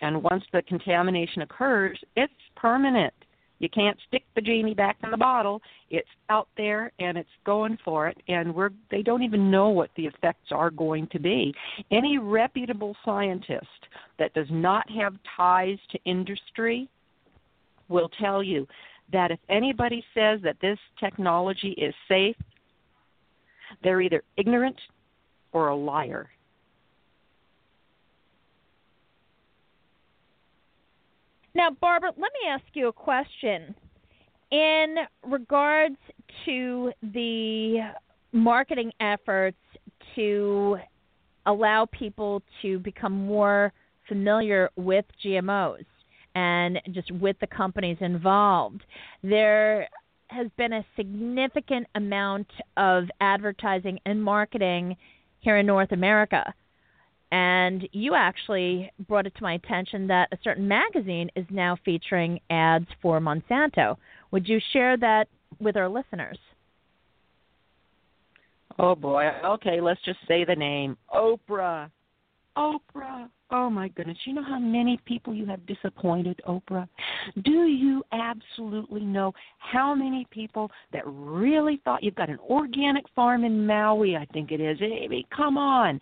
And 0.00 0.22
once 0.22 0.44
the 0.52 0.62
contamination 0.62 1.42
occurs, 1.42 1.98
it's 2.16 2.32
permanent. 2.56 3.12
You 3.58 3.68
can't 3.68 3.98
stick 4.06 4.22
the 4.36 4.40
genie 4.40 4.74
back 4.74 4.98
in 5.02 5.10
the 5.10 5.16
bottle. 5.16 5.60
It's 5.90 6.08
out 6.30 6.48
there 6.56 6.92
and 7.00 7.18
it's 7.18 7.28
going 7.44 7.76
for 7.84 8.06
it 8.08 8.16
and 8.28 8.54
we're 8.54 8.70
they 8.90 9.02
don't 9.02 9.22
even 9.22 9.50
know 9.50 9.68
what 9.70 9.90
the 9.96 10.06
effects 10.06 10.52
are 10.52 10.70
going 10.70 11.08
to 11.08 11.18
be. 11.18 11.52
Any 11.90 12.18
reputable 12.18 12.94
scientist 13.04 13.66
that 14.18 14.32
does 14.34 14.46
not 14.50 14.88
have 14.90 15.14
ties 15.36 15.78
to 15.90 15.98
industry 16.04 16.88
will 17.88 18.10
tell 18.20 18.42
you 18.42 18.66
that 19.12 19.30
if 19.30 19.40
anybody 19.48 20.04
says 20.14 20.40
that 20.44 20.56
this 20.60 20.78
technology 21.00 21.70
is 21.70 21.94
safe, 22.08 22.36
they're 23.82 24.00
either 24.00 24.22
ignorant 24.36 24.76
or 25.52 25.68
a 25.68 25.76
liar. 25.76 26.28
Now, 31.54 31.70
Barbara, 31.80 32.10
let 32.10 32.32
me 32.40 32.48
ask 32.48 32.64
you 32.74 32.88
a 32.88 32.92
question. 32.92 33.74
In 34.52 34.96
regards 35.24 35.96
to 36.44 36.92
the 37.02 37.80
marketing 38.32 38.92
efforts 39.00 39.58
to 40.14 40.78
allow 41.46 41.86
people 41.86 42.42
to 42.62 42.78
become 42.78 43.26
more 43.26 43.72
familiar 44.06 44.70
with 44.76 45.04
GMOs 45.24 45.84
and 46.34 46.80
just 46.92 47.10
with 47.10 47.36
the 47.40 47.46
companies 47.46 47.96
involved, 48.00 48.82
there 49.22 49.88
has 50.28 50.46
been 50.56 50.74
a 50.74 50.84
significant 50.94 51.86
amount 51.94 52.46
of 52.76 53.04
advertising 53.20 53.98
and 54.06 54.22
marketing 54.22 54.96
here 55.48 55.56
in 55.56 55.64
North 55.64 55.92
America. 55.92 56.52
And 57.32 57.88
you 57.92 58.14
actually 58.14 58.92
brought 59.08 59.26
it 59.26 59.34
to 59.36 59.42
my 59.42 59.54
attention 59.54 60.06
that 60.08 60.28
a 60.30 60.36
certain 60.44 60.68
magazine 60.68 61.30
is 61.36 61.46
now 61.48 61.78
featuring 61.86 62.38
ads 62.50 62.86
for 63.00 63.18
Monsanto. 63.18 63.96
Would 64.30 64.46
you 64.46 64.60
share 64.74 64.98
that 64.98 65.26
with 65.58 65.78
our 65.78 65.88
listeners? 65.88 66.36
Oh 68.78 68.94
boy. 68.94 69.30
Okay, 69.42 69.80
let's 69.80 70.02
just 70.04 70.18
say 70.28 70.44
the 70.44 70.54
name 70.54 70.98
Oprah. 71.14 71.90
Oprah. 72.58 73.30
Oh 73.50 73.70
my 73.70 73.88
goodness. 73.88 74.18
You 74.26 74.34
know 74.34 74.42
how 74.42 74.58
many 74.58 75.00
people 75.06 75.32
you 75.32 75.46
have 75.46 75.64
disappointed, 75.64 76.40
Oprah? 76.46 76.88
Do 77.44 77.66
you 77.66 78.02
absolutely 78.12 79.04
know 79.04 79.32
how 79.58 79.94
many 79.94 80.26
people 80.30 80.70
that 80.92 81.02
really 81.06 81.80
thought 81.84 82.02
you've 82.02 82.16
got 82.16 82.28
an 82.28 82.38
organic 82.50 83.04
farm 83.14 83.44
in 83.44 83.64
Maui, 83.64 84.16
I 84.16 84.26
think 84.32 84.50
it 84.50 84.60
is. 84.60 84.76
Amy, 84.82 85.24
come 85.34 85.56
on. 85.56 86.00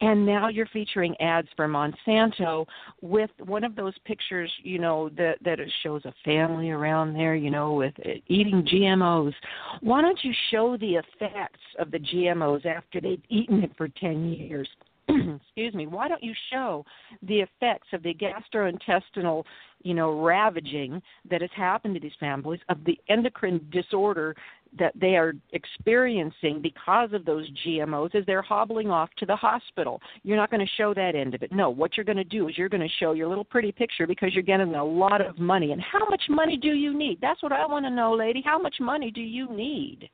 And 0.00 0.24
now 0.24 0.48
you're 0.48 0.66
featuring 0.66 1.14
ads 1.20 1.48
for 1.56 1.66
Monsanto 1.66 2.66
with 3.02 3.30
one 3.44 3.64
of 3.64 3.74
those 3.74 3.94
pictures, 4.04 4.52
you 4.62 4.78
know, 4.78 5.10
that 5.16 5.38
that 5.44 5.58
shows 5.82 6.04
a 6.04 6.14
family 6.24 6.70
around 6.70 7.14
there, 7.14 7.34
you 7.34 7.50
know, 7.50 7.74
with 7.74 7.94
uh, 8.06 8.10
eating 8.28 8.66
GMOs. 8.72 9.34
Why 9.80 10.02
don't 10.02 10.22
you 10.22 10.32
show 10.50 10.76
the 10.76 10.94
effects 10.94 11.60
of 11.78 11.90
the 11.90 11.98
GMOs 11.98 12.64
after 12.64 13.00
they've 13.00 13.22
eaten 13.28 13.64
it 13.64 13.72
for 13.76 13.88
10 13.88 14.28
years? 14.28 14.68
excuse 15.36 15.74
me, 15.74 15.86
why 15.86 16.08
don't 16.08 16.22
you 16.22 16.34
show 16.50 16.84
the 17.22 17.40
effects 17.40 17.88
of 17.92 18.02
the 18.02 18.14
gastrointestinal, 18.14 19.44
you 19.82 19.94
know, 19.94 20.20
ravaging 20.20 21.00
that 21.30 21.40
has 21.40 21.50
happened 21.56 21.94
to 21.94 22.00
these 22.00 22.12
families, 22.18 22.60
of 22.68 22.78
the 22.84 22.98
endocrine 23.08 23.64
disorder 23.70 24.34
that 24.78 24.92
they 25.00 25.16
are 25.16 25.32
experiencing 25.52 26.60
because 26.60 27.12
of 27.12 27.24
those 27.24 27.48
GMOs 27.64 28.14
as 28.14 28.26
they're 28.26 28.42
hobbling 28.42 28.90
off 28.90 29.08
to 29.18 29.26
the 29.26 29.36
hospital. 29.36 30.00
You're 30.22 30.36
not 30.36 30.50
going 30.50 30.60
to 30.60 30.72
show 30.76 30.92
that 30.94 31.14
end 31.14 31.34
of 31.34 31.42
it. 31.42 31.52
No, 31.52 31.70
what 31.70 31.96
you're 31.96 32.04
going 32.04 32.16
to 32.16 32.24
do 32.24 32.48
is 32.48 32.58
you're 32.58 32.68
going 32.68 32.82
to 32.82 32.94
show 32.98 33.12
your 33.12 33.28
little 33.28 33.44
pretty 33.44 33.72
picture 33.72 34.06
because 34.06 34.34
you're 34.34 34.42
getting 34.42 34.74
a 34.74 34.84
lot 34.84 35.24
of 35.24 35.38
money. 35.38 35.72
And 35.72 35.80
how 35.80 36.06
much 36.08 36.22
money 36.28 36.56
do 36.56 36.72
you 36.72 36.96
need? 36.96 37.18
That's 37.20 37.42
what 37.42 37.52
I 37.52 37.64
want 37.66 37.86
to 37.86 37.90
know, 37.90 38.12
lady. 38.12 38.42
How 38.44 38.58
much 38.58 38.76
money 38.80 39.10
do 39.10 39.20
you 39.20 39.48
need? 39.54 40.10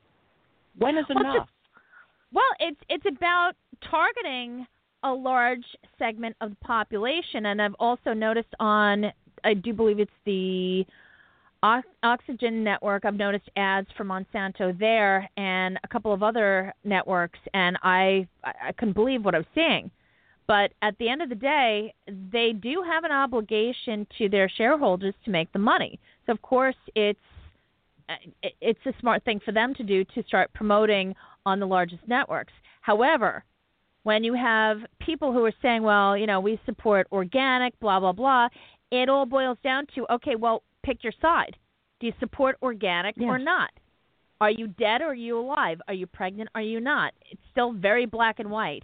When 0.77 0.97
is 0.97 1.05
enough? 1.09 1.47
Well, 2.31 2.43
it's 2.59 2.79
it's 2.89 3.05
about 3.05 3.53
targeting 3.89 4.65
a 5.03 5.11
large 5.11 5.65
segment 5.99 6.35
of 6.41 6.51
the 6.51 6.55
population, 6.57 7.47
and 7.47 7.61
I've 7.61 7.75
also 7.79 8.13
noticed 8.13 8.53
on, 8.59 9.05
I 9.43 9.53
do 9.53 9.73
believe 9.73 9.99
it's 9.99 10.11
the 10.25 10.85
Oxygen 12.03 12.63
Network. 12.63 13.05
I've 13.05 13.15
noticed 13.15 13.49
ads 13.55 13.87
for 13.95 14.03
Monsanto 14.03 14.77
there, 14.77 15.29
and 15.37 15.79
a 15.83 15.87
couple 15.87 16.13
of 16.13 16.21
other 16.21 16.73
networks, 16.83 17.39
and 17.53 17.77
I 17.83 18.27
I 18.43 18.73
couldn't 18.73 18.93
believe 18.95 19.23
what 19.23 19.35
I 19.35 19.39
was 19.39 19.47
seeing. 19.55 19.89
But 20.45 20.73
at 20.81 20.97
the 20.97 21.07
end 21.07 21.21
of 21.21 21.29
the 21.29 21.35
day, 21.35 21.93
they 22.31 22.51
do 22.51 22.83
have 22.85 23.05
an 23.05 23.11
obligation 23.11 24.05
to 24.17 24.27
their 24.27 24.49
shareholders 24.49 25.13
to 25.23 25.31
make 25.31 25.51
the 25.53 25.59
money. 25.59 25.99
So 26.25 26.33
of 26.33 26.41
course, 26.41 26.75
it's 26.95 27.19
it's 28.61 28.85
a 28.85 28.93
smart 28.99 29.23
thing 29.23 29.39
for 29.45 29.53
them 29.53 29.73
to 29.75 29.83
do 29.83 30.03
to 30.03 30.23
start 30.23 30.51
promoting 30.53 31.15
on 31.45 31.61
the 31.61 31.67
largest 31.67 32.05
networks. 32.07 32.51
However, 32.81 33.45
when 34.03 34.23
you 34.23 34.33
have 34.33 34.77
people 34.99 35.31
who 35.33 35.43
are 35.45 35.53
saying, 35.61 35.83
well, 35.83 36.17
you 36.17 36.27
know, 36.27 36.39
we 36.39 36.59
support 36.65 37.07
organic, 37.11 37.77
blah, 37.79 37.99
blah, 37.99 38.11
blah, 38.11 38.47
it 38.91 39.09
all 39.09 39.25
boils 39.25 39.57
down 39.63 39.87
to, 39.95 40.05
okay, 40.11 40.35
well, 40.35 40.63
pick 40.83 41.03
your 41.03 41.13
side. 41.21 41.55
Do 41.99 42.07
you 42.07 42.13
support 42.19 42.57
organic 42.61 43.15
yes. 43.17 43.27
or 43.27 43.39
not? 43.39 43.71
Are 44.41 44.51
you 44.51 44.67
dead 44.67 45.01
or 45.01 45.11
are 45.11 45.13
you 45.13 45.39
alive? 45.39 45.79
Are 45.87 45.93
you 45.93 46.05
pregnant? 46.05 46.49
Are 46.53 46.61
you 46.61 46.81
not? 46.81 47.13
It's 47.31 47.41
still 47.51 47.71
very 47.71 48.05
black 48.05 48.39
and 48.39 48.51
white. 48.51 48.83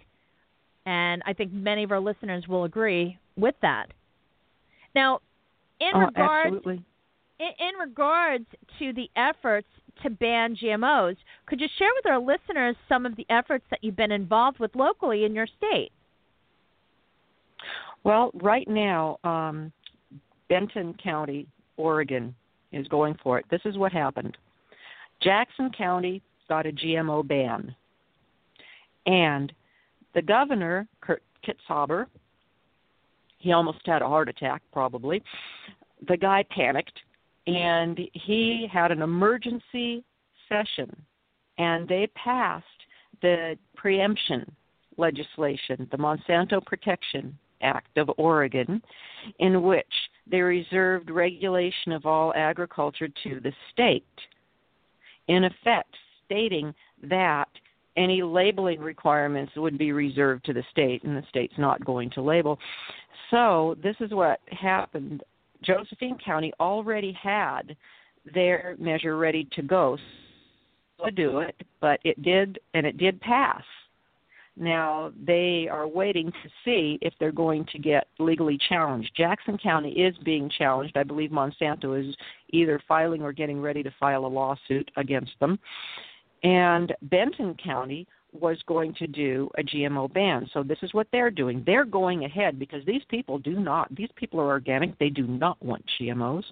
And 0.86 1.22
I 1.26 1.34
think 1.34 1.52
many 1.52 1.84
of 1.84 1.92
our 1.92 2.00
listeners 2.00 2.48
will 2.48 2.64
agree 2.64 3.18
with 3.36 3.54
that. 3.60 3.88
Now, 4.94 5.20
in 5.80 5.90
oh, 5.94 6.00
regards 6.00 6.56
absolutely. 6.56 6.84
in, 7.38 7.46
in 7.46 7.74
regards 7.78 8.46
to 8.78 8.92
the 8.94 9.10
efforts 9.16 9.68
to 10.02 10.10
ban 10.10 10.56
GMOs. 10.56 11.16
Could 11.46 11.60
you 11.60 11.68
share 11.78 11.90
with 11.96 12.06
our 12.06 12.18
listeners 12.18 12.76
some 12.88 13.06
of 13.06 13.16
the 13.16 13.26
efforts 13.30 13.64
that 13.70 13.80
you've 13.82 13.96
been 13.96 14.12
involved 14.12 14.58
with 14.58 14.74
locally 14.74 15.24
in 15.24 15.34
your 15.34 15.46
state? 15.46 15.92
Well, 18.04 18.30
right 18.34 18.66
now, 18.68 19.18
um, 19.24 19.72
Benton 20.48 20.94
County, 21.02 21.46
Oregon, 21.76 22.34
is 22.72 22.88
going 22.88 23.16
for 23.22 23.38
it. 23.38 23.44
This 23.50 23.60
is 23.64 23.76
what 23.76 23.92
happened 23.92 24.36
Jackson 25.22 25.70
County 25.76 26.22
got 26.48 26.66
a 26.66 26.72
GMO 26.72 27.26
ban, 27.26 27.74
and 29.06 29.52
the 30.14 30.22
governor, 30.22 30.88
Kurt 31.00 31.22
Kitzhaber, 31.46 32.06
he 33.38 33.52
almost 33.52 33.78
had 33.86 34.02
a 34.02 34.08
heart 34.08 34.28
attack, 34.28 34.62
probably. 34.72 35.22
The 36.08 36.16
guy 36.16 36.44
panicked 36.50 36.98
and 37.56 37.98
he 38.12 38.68
had 38.72 38.92
an 38.92 39.02
emergency 39.02 40.04
session 40.48 40.90
and 41.58 41.88
they 41.88 42.08
passed 42.14 42.64
the 43.22 43.56
preemption 43.76 44.50
legislation, 44.96 45.88
the 45.90 45.96
Monsanto 45.96 46.64
Protection 46.64 47.36
Act 47.62 47.98
of 47.98 48.10
Oregon, 48.16 48.80
in 49.38 49.62
which 49.62 49.84
they 50.30 50.40
reserved 50.40 51.10
regulation 51.10 51.92
of 51.92 52.06
all 52.06 52.32
agriculture 52.34 53.08
to 53.24 53.40
the 53.40 53.52
state, 53.72 54.04
in 55.28 55.44
effect 55.44 55.94
stating 56.24 56.74
that 57.02 57.48
any 57.96 58.22
labeling 58.22 58.80
requirements 58.80 59.52
would 59.56 59.76
be 59.76 59.92
reserved 59.92 60.44
to 60.44 60.52
the 60.52 60.62
state 60.70 61.02
and 61.04 61.16
the 61.16 61.24
state's 61.28 61.58
not 61.58 61.84
going 61.84 62.08
to 62.10 62.22
label. 62.22 62.58
So, 63.30 63.76
this 63.82 63.96
is 64.00 64.12
what 64.12 64.40
happened 64.48 65.22
Josephine 65.62 66.18
County 66.24 66.52
already 66.60 67.12
had 67.12 67.76
their 68.34 68.76
measure 68.78 69.16
ready 69.16 69.48
to 69.52 69.62
go 69.62 69.96
to 71.04 71.10
do 71.10 71.38
it, 71.38 71.56
but 71.80 72.00
it 72.04 72.20
did, 72.22 72.58
and 72.74 72.86
it 72.86 72.98
did 72.98 73.20
pass. 73.20 73.62
Now 74.56 75.12
they 75.24 75.68
are 75.70 75.88
waiting 75.88 76.30
to 76.30 76.50
see 76.64 76.98
if 77.00 77.14
they're 77.18 77.32
going 77.32 77.64
to 77.72 77.78
get 77.78 78.08
legally 78.18 78.58
challenged. 78.68 79.10
Jackson 79.16 79.56
County 79.56 79.92
is 79.92 80.14
being 80.18 80.50
challenged. 80.58 80.96
I 80.96 81.02
believe 81.02 81.30
Monsanto 81.30 81.98
is 81.98 82.14
either 82.50 82.80
filing 82.86 83.22
or 83.22 83.32
getting 83.32 83.60
ready 83.60 83.82
to 83.82 83.94
file 83.98 84.26
a 84.26 84.28
lawsuit 84.28 84.90
against 84.96 85.32
them. 85.40 85.58
And 86.42 86.94
Benton 87.02 87.54
County 87.62 88.06
was 88.32 88.58
going 88.66 88.94
to 88.94 89.06
do 89.06 89.50
a 89.58 89.62
GMO 89.62 90.12
ban. 90.12 90.48
So 90.52 90.62
this 90.62 90.78
is 90.82 90.94
what 90.94 91.06
they're 91.12 91.30
doing. 91.30 91.62
They're 91.66 91.84
going 91.84 92.24
ahead 92.24 92.58
because 92.58 92.84
these 92.84 93.02
people 93.08 93.38
do 93.38 93.58
not 93.58 93.94
these 93.94 94.10
people 94.16 94.40
are 94.40 94.48
organic. 94.48 94.98
They 94.98 95.08
do 95.08 95.26
not 95.26 95.62
want 95.64 95.84
GMOs 96.00 96.44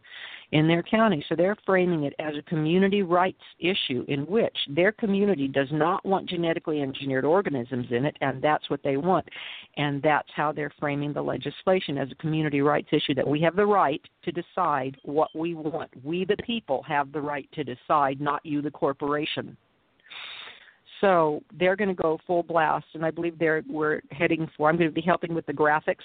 in 0.53 0.67
their 0.67 0.83
county. 0.83 1.25
So 1.29 1.35
they're 1.37 1.57
framing 1.67 2.05
it 2.05 2.15
as 2.19 2.35
a 2.37 2.43
community 2.43 3.03
rights 3.03 3.43
issue 3.59 4.05
in 4.09 4.27
which 4.27 4.57
their 4.69 4.93
community 4.93 5.47
does 5.47 5.69
not 5.71 6.05
want 6.05 6.29
genetically 6.29 6.81
engineered 6.81 7.25
organisms 7.25 7.87
in 7.91 8.05
it 8.05 8.17
and 8.21 8.43
that's 8.43 8.69
what 8.71 8.83
they 8.83 8.97
want. 8.97 9.29
And 9.77 10.03
that's 10.03 10.29
how 10.35 10.53
they're 10.53 10.73
framing 10.81 11.13
the 11.13 11.23
legislation 11.23 11.99
as 11.99 12.11
a 12.11 12.17
community 12.17 12.61
rights 12.61 12.89
issue 12.93 13.15
that 13.15 13.29
we 13.29 13.41
have 13.43 13.57
the 13.57 13.67
right 13.67 14.03
to 14.25 14.33
decide 14.33 14.97
what 15.03 15.31
we 15.35 15.55
want. 15.55 15.91
We 16.05 16.25
the 16.25 16.37
people 16.39 16.83
have 16.85 17.13
the 17.13 17.21
right 17.21 17.49
to 17.53 17.65
decide, 17.65 18.21
not 18.21 18.45
you 18.45 18.63
the 18.63 18.71
corporation. 18.71 19.57
So 21.01 21.43
they're 21.59 21.77
going 21.77 21.89
to 21.89 21.95
go 21.95 22.19
full 22.27 22.43
blast, 22.43 22.87
and 22.95 23.05
I 23.05 23.11
believe 23.11 23.39
they're 23.39 23.63
we're 23.69 24.01
heading 24.11 24.49
for. 24.57 24.69
I'm 24.69 24.77
going 24.77 24.91
to 24.91 24.95
be 24.95 25.01
helping 25.01 25.35
with 25.35 25.47
the 25.47 25.53
graphics 25.53 25.97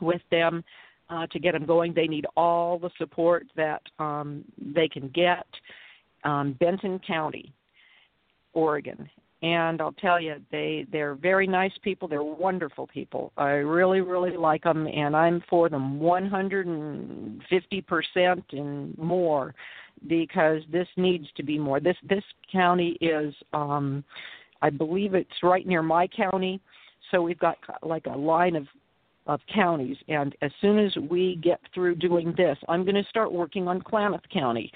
with 0.00 0.22
them 0.30 0.64
uh, 1.10 1.26
to 1.28 1.38
get 1.38 1.52
them 1.52 1.66
going. 1.66 1.92
They 1.94 2.06
need 2.06 2.26
all 2.36 2.78
the 2.78 2.90
support 2.98 3.46
that 3.56 3.82
um, 3.98 4.44
they 4.58 4.88
can 4.88 5.08
get. 5.08 5.46
Um, 6.24 6.56
Benton 6.58 7.00
County, 7.06 7.52
Oregon, 8.54 9.08
and 9.44 9.82
I'll 9.82 9.92
tell 9.92 10.18
you, 10.18 10.36
they 10.50 10.86
they're 10.90 11.14
very 11.14 11.46
nice 11.46 11.72
people. 11.82 12.08
They're 12.08 12.22
wonderful 12.22 12.86
people. 12.86 13.30
I 13.36 13.50
really 13.50 14.00
really 14.00 14.38
like 14.38 14.62
them, 14.62 14.86
and 14.86 15.14
I'm 15.14 15.42
for 15.50 15.68
them 15.68 16.00
150 16.00 17.80
percent 17.82 18.44
and 18.52 18.96
more 18.96 19.54
because 20.06 20.62
this 20.72 20.88
needs 20.96 21.26
to 21.36 21.42
be 21.42 21.58
more. 21.58 21.78
This 21.78 21.96
this 22.08 22.24
county 22.50 22.96
is, 23.02 23.34
um, 23.52 24.02
I 24.62 24.70
believe 24.70 25.12
it's 25.12 25.42
right 25.42 25.66
near 25.66 25.82
my 25.82 26.06
county, 26.06 26.58
so 27.10 27.20
we've 27.20 27.38
got 27.38 27.58
like 27.82 28.06
a 28.06 28.16
line 28.16 28.56
of 28.56 28.66
of 29.26 29.40
counties. 29.52 29.96
And 30.08 30.34
as 30.42 30.50
soon 30.60 30.78
as 30.78 30.94
we 31.08 31.36
get 31.42 31.60
through 31.74 31.96
doing 31.96 32.34
this, 32.36 32.58
I'm 32.68 32.84
going 32.84 32.94
to 32.94 33.08
start 33.08 33.32
working 33.32 33.68
on 33.68 33.80
Klamath 33.80 34.28
County, 34.32 34.70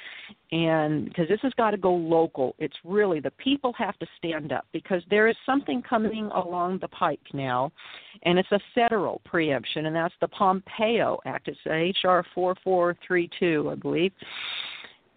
and 0.52 1.06
because 1.06 1.28
this 1.28 1.40
has 1.42 1.52
got 1.54 1.72
to 1.72 1.76
go 1.76 1.94
local. 1.94 2.54
It's 2.58 2.76
really 2.84 3.20
the 3.20 3.30
people 3.32 3.72
have 3.74 3.98
to 3.98 4.06
stand 4.16 4.52
up 4.52 4.66
because 4.72 5.02
there 5.10 5.28
is 5.28 5.36
something 5.44 5.82
coming 5.82 6.30
along 6.34 6.78
the 6.80 6.88
pike 6.88 7.20
now, 7.32 7.70
and 8.22 8.38
it's 8.38 8.52
a 8.52 8.60
federal 8.74 9.20
preemption, 9.24 9.86
and 9.86 9.94
that's 9.94 10.14
the 10.20 10.28
Pompeo 10.28 11.18
Act. 11.26 11.48
It's 11.48 11.58
HR 11.66 12.20
4432, 12.34 13.70
I 13.70 13.74
believe. 13.74 14.12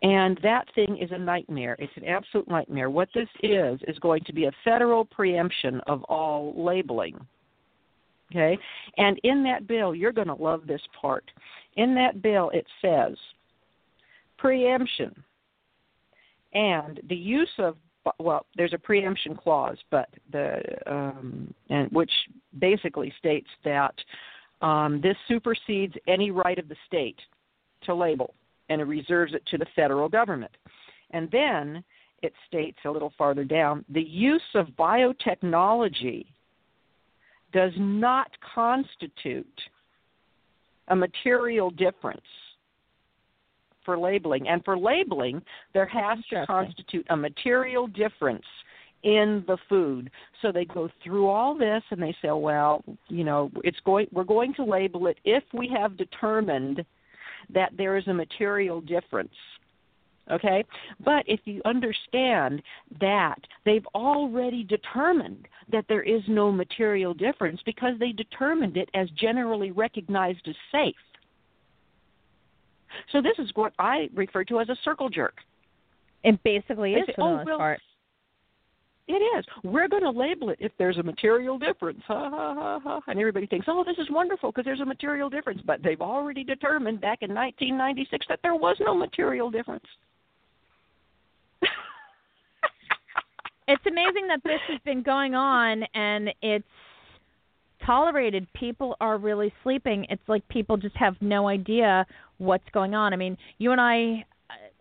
And 0.03 0.39
that 0.41 0.65
thing 0.73 0.97
is 0.97 1.11
a 1.11 1.17
nightmare. 1.17 1.75
It's 1.77 1.93
an 1.95 2.05
absolute 2.05 2.47
nightmare. 2.47 2.89
What 2.89 3.09
this 3.13 3.29
is, 3.43 3.79
is 3.87 3.99
going 3.99 4.23
to 4.25 4.33
be 4.33 4.45
a 4.45 4.51
federal 4.63 5.05
preemption 5.05 5.79
of 5.85 6.03
all 6.05 6.53
labeling. 6.57 7.19
Okay? 8.31 8.57
And 8.97 9.19
in 9.23 9.43
that 9.43 9.67
bill, 9.67 9.93
you're 9.93 10.11
going 10.11 10.27
to 10.27 10.33
love 10.33 10.65
this 10.65 10.81
part. 10.99 11.29
In 11.75 11.93
that 11.95 12.21
bill, 12.21 12.49
it 12.53 12.65
says 12.81 13.15
preemption 14.37 15.23
and 16.53 16.99
the 17.07 17.15
use 17.15 17.51
of 17.59 17.77
well, 18.19 18.47
there's 18.57 18.73
a 18.73 18.79
preemption 18.79 19.35
clause, 19.35 19.77
but 19.91 20.09
the 20.31 20.59
um, 20.87 21.53
and 21.69 21.87
which 21.91 22.11
basically 22.57 23.13
states 23.19 23.47
that 23.63 23.93
um, 24.61 24.99
this 25.03 25.15
supersedes 25.27 25.93
any 26.07 26.31
right 26.31 26.57
of 26.57 26.67
the 26.67 26.75
state 26.87 27.19
to 27.83 27.93
label, 27.93 28.33
and 28.69 28.81
it 28.81 28.85
reserves 28.85 29.35
it 29.35 29.45
to 29.51 29.57
the 29.59 29.67
federal 29.75 30.09
government. 30.09 30.51
And 31.11 31.29
then 31.31 31.83
it 32.23 32.33
states 32.47 32.79
a 32.85 32.89
little 32.89 33.13
farther 33.19 33.43
down 33.43 33.85
the 33.89 34.01
use 34.01 34.41
of 34.55 34.67
biotechnology 34.79 36.25
does 37.51 37.73
not 37.77 38.29
constitute 38.53 39.61
a 40.87 40.95
material 40.95 41.71
difference 41.71 42.21
for 43.85 43.97
labeling. 43.97 44.47
And 44.47 44.63
for 44.63 44.77
labeling, 44.77 45.41
there 45.73 45.85
has 45.87 46.19
to 46.29 46.45
constitute 46.45 47.05
a 47.09 47.17
material 47.17 47.87
difference 47.87 48.45
in 49.03 49.43
the 49.47 49.57
food. 49.67 50.11
So 50.41 50.51
they 50.51 50.65
go 50.65 50.89
through 51.03 51.27
all 51.27 51.57
this 51.57 51.81
and 51.89 52.01
they 52.01 52.15
say, 52.21 52.31
well, 52.31 52.83
you 53.07 53.23
know, 53.23 53.49
it's 53.63 53.79
going 53.83 54.07
we're 54.11 54.23
going 54.23 54.53
to 54.55 54.63
label 54.63 55.07
it 55.07 55.17
if 55.23 55.43
we 55.53 55.71
have 55.75 55.97
determined 55.97 56.85
that 57.53 57.71
there 57.77 57.97
is 57.97 58.07
a 58.07 58.13
material 58.13 58.81
difference. 58.81 59.33
Okay? 60.29 60.63
But 61.03 61.23
if 61.27 61.39
you 61.45 61.61
understand 61.65 62.61
that 62.99 63.39
they've 63.65 63.85
already 63.95 64.63
determined 64.63 65.47
that 65.71 65.85
there 65.89 66.03
is 66.03 66.21
no 66.27 66.51
material 66.51 67.13
difference 67.13 67.59
because 67.65 67.93
they 67.99 68.11
determined 68.11 68.77
it 68.77 68.89
as 68.93 69.09
generally 69.11 69.71
recognized 69.71 70.47
as 70.47 70.55
safe. 70.71 70.95
So 73.11 73.21
this 73.21 73.37
is 73.39 73.49
what 73.55 73.73
I 73.79 74.09
refer 74.13 74.43
to 74.45 74.59
as 74.59 74.69
a 74.69 74.75
circle 74.83 75.09
jerk. 75.09 75.35
It 76.23 76.41
basically 76.43 76.93
is 76.93 77.07
say, 77.07 77.13
for 77.15 77.21
the 77.21 77.23
oh, 77.23 77.37
most 77.37 77.45
well, 77.47 77.57
part. 77.57 77.79
It 79.07 79.13
is. 79.13 79.45
We're 79.63 79.87
going 79.87 80.03
to 80.03 80.11
label 80.11 80.49
it 80.49 80.57
if 80.61 80.71
there's 80.77 80.97
a 80.97 81.03
material 81.03 81.57
difference. 81.57 82.01
Ha 82.07 82.29
ha 82.29 82.53
ha 82.53 82.79
ha. 82.79 83.01
And 83.07 83.19
everybody 83.19 83.47
thinks, 83.47 83.65
oh, 83.69 83.83
this 83.83 83.97
is 83.97 84.09
wonderful 84.09 84.51
because 84.51 84.63
there's 84.63 84.79
a 84.79 84.85
material 84.85 85.29
difference. 85.29 85.61
But 85.65 85.81
they've 85.83 86.01
already 86.01 86.43
determined 86.43 87.01
back 87.01 87.19
in 87.21 87.33
1996 87.33 88.25
that 88.29 88.39
there 88.43 88.55
was 88.55 88.77
no 88.79 88.95
material 88.95 89.49
difference. 89.49 89.85
It's 93.67 93.85
amazing 93.85 94.27
that 94.27 94.41
this 94.43 94.59
has 94.69 94.79
been 94.83 95.03
going 95.03 95.35
on 95.35 95.83
and 95.93 96.29
it's 96.41 96.65
tolerated. 97.85 98.47
People 98.53 98.95
are 99.01 99.17
really 99.17 99.53
sleeping. 99.63 100.05
It's 100.09 100.21
like 100.27 100.47
people 100.49 100.77
just 100.77 100.95
have 100.97 101.15
no 101.21 101.47
idea 101.47 102.05
what's 102.37 102.67
going 102.73 102.95
on. 102.95 103.13
I 103.13 103.15
mean, 103.15 103.37
you 103.57 103.71
and 103.71 103.81
I, 103.81 104.25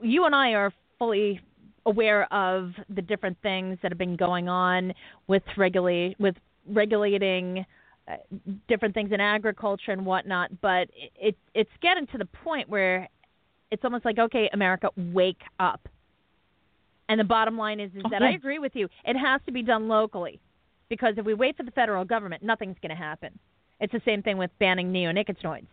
you 0.01 0.25
and 0.25 0.35
I 0.35 0.53
are 0.53 0.73
fully 0.99 1.41
aware 1.87 2.33
of 2.33 2.73
the 2.95 3.03
different 3.03 3.37
things 3.43 3.79
that 3.83 3.91
have 3.91 3.99
been 3.99 4.17
going 4.17 4.49
on 4.49 4.93
with 5.29 5.43
regulate 5.57 6.19
with 6.21 6.35
regulating 6.69 7.65
uh, 8.07 8.17
different 8.69 8.95
things 8.95 9.11
in 9.13 9.21
agriculture 9.21 9.93
and 9.93 10.05
whatnot. 10.05 10.51
But 10.61 10.89
it, 10.95 11.13
it 11.17 11.37
it's 11.55 11.71
getting 11.83 12.07
to 12.09 12.19
the 12.19 12.27
point 12.27 12.69
where 12.69 13.09
it's 13.71 13.85
almost 13.85 14.05
like, 14.05 14.19
okay, 14.19 14.51
America, 14.53 14.91
wake 14.97 15.41
up. 15.59 15.89
And 17.11 17.19
the 17.19 17.25
bottom 17.25 17.59
line 17.59 17.81
is, 17.81 17.91
is 17.97 18.05
that 18.13 18.23
I 18.23 18.31
agree 18.35 18.61
with 18.61 18.71
you. 18.77 18.89
It 19.05 19.17
has 19.17 19.41
to 19.45 19.51
be 19.51 19.65
done 19.65 19.89
locally, 19.89 20.39
because 20.89 21.15
if 21.17 21.27
we 21.27 21.35
wait 21.35 21.57
for 21.57 21.65
the 21.65 21.73
federal 21.73 22.05
government, 22.05 22.45
nothing's 22.45 22.77
going 22.81 22.91
to 22.91 23.03
happen. 23.03 23.37
It's 23.81 23.93
the 23.93 24.01
same 24.05 24.23
thing 24.23 24.39
with 24.39 24.53
banning 24.61 24.93
neonicotinoids, 24.93 25.67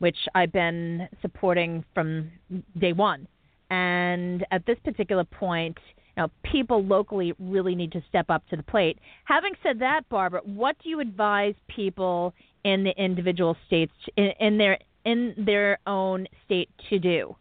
which 0.00 0.16
I've 0.34 0.50
been 0.50 1.08
supporting 1.22 1.84
from 1.94 2.32
day 2.76 2.92
one. 2.92 3.28
And 3.70 4.44
at 4.50 4.66
this 4.66 4.78
particular 4.82 5.22
point, 5.22 5.78
you 6.16 6.24
know, 6.24 6.28
people 6.42 6.84
locally 6.84 7.34
really 7.38 7.76
need 7.76 7.92
to 7.92 8.02
step 8.08 8.26
up 8.28 8.42
to 8.48 8.56
the 8.56 8.64
plate. 8.64 8.98
Having 9.26 9.52
said 9.62 9.78
that, 9.78 10.08
Barbara, 10.08 10.40
what 10.44 10.74
do 10.82 10.88
you 10.88 10.98
advise 10.98 11.54
people 11.68 12.34
in 12.64 12.82
the 12.82 13.00
individual 13.00 13.56
states 13.68 13.92
in, 14.16 14.32
in 14.40 14.58
their 14.58 14.78
in 15.04 15.34
their 15.38 15.78
own 15.86 16.26
state 16.44 16.68
to 16.90 16.98
do? 16.98 17.36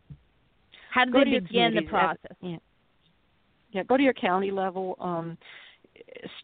How 0.92 1.06
do 1.06 1.12
Go 1.12 1.24
they 1.26 1.40
begin 1.40 1.74
the 1.74 1.82
process? 1.82 2.38
Yeah 2.42 2.58
yeah, 3.72 3.84
go 3.84 3.98
to 3.98 4.04
your 4.04 4.14
county 4.14 4.52
level. 4.52 4.98
Um, 5.00 5.38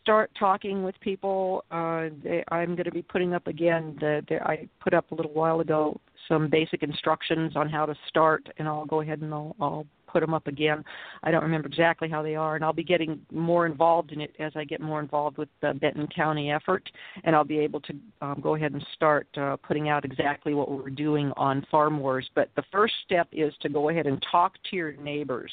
start 0.02 0.32
talking 0.38 0.84
with 0.84 1.00
people. 1.00 1.64
Uh, 1.72 2.10
they, 2.24 2.44
I'm 2.50 2.76
going 2.76 2.86
to 2.86 2.92
be 2.92 3.02
putting 3.02 3.34
up 3.34 3.48
again. 3.48 3.96
The, 4.00 4.24
the 4.28 4.42
I 4.44 4.68
put 4.82 4.94
up 4.94 5.12
a 5.12 5.16
little 5.16 5.34
while 5.34 5.60
ago 5.60 6.00
some 6.28 6.50
basic 6.50 6.84
instructions 6.84 7.56
on 7.56 7.70
how 7.70 7.86
to 7.86 7.96
start, 8.08 8.48
and 8.58 8.68
I'll 8.68 8.86
go 8.86 9.02
ahead 9.02 9.22
and 9.22 9.34
I'll, 9.34 9.56
I'll 9.60 9.86
put 10.08 10.22
them 10.22 10.34
up 10.34 10.48
again. 10.48 10.84
I 11.24 11.32
don't 11.32 11.44
remember 11.44 11.68
exactly 11.68 12.08
how 12.08 12.22
they 12.22 12.36
are, 12.36 12.56
and 12.56 12.64
I'll 12.64 12.72
be 12.72 12.84
getting 12.84 13.20
more 13.32 13.66
involved 13.66 14.12
in 14.12 14.22
it 14.22 14.34
as 14.40 14.54
I 14.56 14.64
get 14.64 14.80
more 14.80 15.00
involved 15.00 15.38
with 15.38 15.50
the 15.62 15.74
Benton 15.74 16.08
County 16.16 16.52
effort, 16.52 16.88
and 17.24 17.36
I'll 17.36 17.44
be 17.44 17.60
able 17.60 17.82
to 17.82 17.94
um, 18.22 18.40
go 18.42 18.56
ahead 18.56 18.74
and 18.74 18.86
start 18.94 19.28
uh, 19.38 19.58
putting 19.58 19.90
out 19.90 20.06
exactly 20.06 20.54
what 20.54 20.72
we're 20.72 20.92
doing 20.92 21.32
on 21.36 21.66
Farm 21.72 22.00
Wars. 22.00 22.30
But 22.36 22.50
the 22.56 22.64
first 22.72 22.94
step 23.04 23.28
is 23.32 23.54
to 23.62 23.70
go 23.70 23.90
ahead 23.90 24.06
and 24.06 24.24
talk 24.32 24.54
to 24.70 24.76
your 24.76 24.94
neighbors 24.94 25.52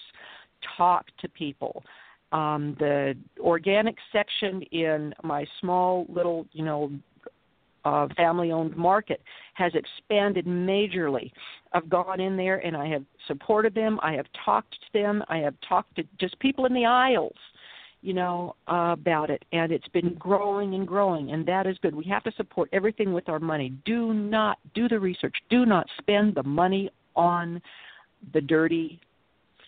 talk 0.77 1.07
to 1.21 1.29
people. 1.29 1.83
Um, 2.33 2.77
the 2.79 3.17
organic 3.41 3.97
section 4.13 4.63
in 4.71 5.13
my 5.25 5.45
small 5.61 6.07
little, 6.09 6.47
you 6.53 6.65
know, 6.65 6.93
uh, 7.85 8.07
family 8.17 8.53
owned 8.53 8.77
market 8.77 9.21
has 9.55 9.73
expanded 9.75 10.47
majorly. 10.47 11.33
I've 11.73 11.89
gone 11.89 12.21
in 12.21 12.37
there 12.37 12.59
and 12.59 12.77
I 12.77 12.87
have 12.89 13.05
supported 13.27 13.75
them. 13.75 13.99
I 14.03 14.13
have 14.13 14.27
talked 14.45 14.73
to 14.73 14.99
them. 14.99 15.25
I 15.29 15.39
have 15.39 15.55
talked 15.67 15.97
to 15.97 16.05
just 16.19 16.39
people 16.41 16.67
in 16.67 16.75
the 16.75 16.85
aisles, 16.85 17.37
you 18.03 18.13
know, 18.13 18.55
uh, 18.69 18.93
about 18.93 19.31
it. 19.31 19.45
And 19.53 19.73
it's 19.73 19.89
been 19.89 20.15
growing 20.15 20.75
and 20.75 20.87
growing, 20.87 21.33
and 21.33 21.47
that 21.47 21.67
is 21.67 21.79
good. 21.79 21.95
We 21.95 22.05
have 22.05 22.23
to 22.25 22.33
support 22.37 22.69
everything 22.73 23.13
with 23.13 23.29
our 23.29 23.41
money. 23.41 23.73
Do 23.85 24.13
not 24.13 24.59
do 24.75 24.89
the 24.89 25.01
research. 25.01 25.37
Do 25.49 25.65
not 25.65 25.87
spend 25.99 26.35
the 26.35 26.43
money 26.43 26.91
on 27.17 27.63
the 28.35 28.41
dirty 28.41 29.01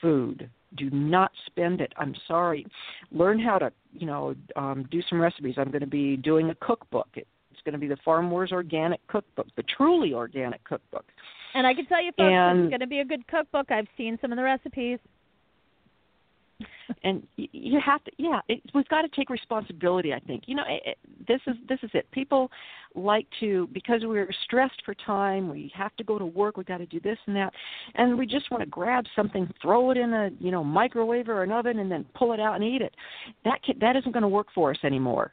food 0.01 0.51
do 0.77 0.91
not 0.91 1.31
spend 1.47 1.81
it. 1.81 1.93
I'm 1.97 2.15
sorry. 2.27 2.67
Learn 3.11 3.39
how 3.39 3.59
to 3.59 3.73
you 3.93 4.07
know 4.07 4.35
um, 4.57 4.89
do 4.91 5.03
some 5.09 5.21
recipes. 5.21 5.55
I'm 5.59 5.71
going 5.71 5.81
to 5.81 5.87
be 5.87 6.17
doing 6.17 6.51
a 6.51 6.55
cookbook. 6.57 7.09
It, 7.15 7.27
it's 7.51 7.61
going 7.65 7.75
to 7.75 7.79
be 7.79 7.89
the 7.89 7.99
farm 8.05 8.31
wars 8.31 8.51
organic 8.53 9.07
cookbook 9.07 9.47
the 9.57 9.63
truly 9.77 10.15
organic 10.15 10.63
cookbook. 10.65 11.05
And 11.55 11.67
i 11.67 11.75
can 11.75 11.87
tell 11.87 12.03
you 12.03 12.13
folks 12.13 12.33
and, 12.33 12.61
it's 12.61 12.71
going 12.71 12.81
to 12.81 12.87
be 12.87 13.01
a 13.01 13.05
good 13.05 13.27
cookbook. 13.29 13.71
I've 13.71 13.89
seen 13.97 14.19
some 14.21 14.33
of 14.33 14.37
the 14.37 14.43
recipes 14.43 14.99
and 17.05 17.27
you 17.37 17.81
have 17.85 18.03
to 18.05 18.11
yeah 18.19 18.41
it, 18.49 18.61
we've 18.75 18.89
got 18.89 19.03
to 19.03 19.09
take 19.09 19.31
responsibility 19.31 20.13
i 20.13 20.19
think 20.21 20.45
you 20.47 20.55
know 20.55 20.65
it, 20.69 20.83
it, 20.85 20.99
this 21.27 21.41
is 21.47 21.57
this 21.69 21.79
is 21.83 21.91
it 21.95 22.11
people 22.11 22.51
like 22.95 23.27
to 23.41 23.69
because 23.73 24.01
we're 24.05 24.29
stressed 24.45 24.83
for 24.85 24.95
time 25.07 25.49
we 25.49 25.71
have 25.75 25.95
to 25.97 26.05
go 26.05 26.19
to 26.19 26.27
work 26.27 26.57
we've 26.57 26.67
got 26.67 26.79
to 26.79 26.87
do 26.87 27.01
this 27.01 27.19
and 27.27 27.37
that 27.37 27.53
and 27.95 28.19
we 28.19 28.27
just 28.27 28.51
want 28.51 28.63
to 28.63 28.69
grab 28.69 29.05
something 29.15 29.49
throw 29.61 29.91
it 29.91 29.97
in 29.97 30.13
a 30.13 30.31
you 30.39 30.51
know 30.51 30.63
microwave 30.63 31.29
or 31.29 31.43
an 31.43 31.53
oven 31.53 31.79
and 31.79 31.91
then 31.91 32.05
pull 32.15 32.33
it 32.33 32.41
out 32.41 32.55
and 32.55 32.65
eat 32.65 32.83
it 32.83 32.95
that 33.45 33.63
can, 33.63 33.79
that 33.81 33.97
isn't 33.97 34.13
going 34.13 34.23
to 34.23 34.29
work 34.29 34.49
for 34.55 34.71
us 34.71 34.79
anymore 34.85 35.33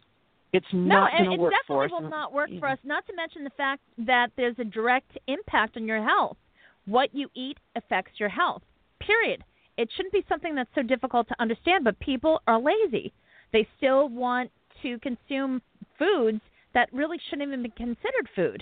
it's 0.52 0.66
not 0.74 1.12
no, 1.14 1.26
going 1.26 1.38
to 1.38 1.44
work 1.44 1.54
for 1.68 1.86
us. 1.86 1.92
No, 1.92 1.98
it 1.98 2.00
definitely 2.00 2.04
will 2.06 2.10
not 2.10 2.34
work 2.34 2.50
for 2.60 2.68
us. 2.70 2.80
Not 2.84 3.06
to 3.06 3.16
mention 3.16 3.44
the 3.44 3.52
fact 3.52 3.84
that 4.00 4.30
there's 4.36 4.56
a 4.58 4.64
direct 4.64 5.16
impact 5.28 5.78
on 5.78 5.86
your 5.86 6.04
health. 6.04 6.38
What 6.86 7.14
you 7.14 7.30
eat 7.36 7.58
affects 7.76 8.14
your 8.20 8.30
health. 8.30 8.64
Period 9.00 9.44
it 9.80 9.90
shouldn't 9.96 10.12
be 10.12 10.26
something 10.28 10.56
that's 10.56 10.70
so 10.76 10.84
difficult 10.84 11.30
to 11.30 11.36
understand, 11.40 11.86
but 11.86 11.98
people 12.00 12.42
are 12.48 12.60
lazy. 12.60 13.14
They 13.54 13.66
still 13.78 14.10
want 14.10 14.52
to 14.84 15.00
consume 15.00 15.62
foods 15.98 16.42
that 16.74 16.90
really 16.92 17.18
shouldn't 17.30 17.48
even 17.48 17.64
be 17.64 17.70
considered 17.70 18.28
food. 18.36 18.62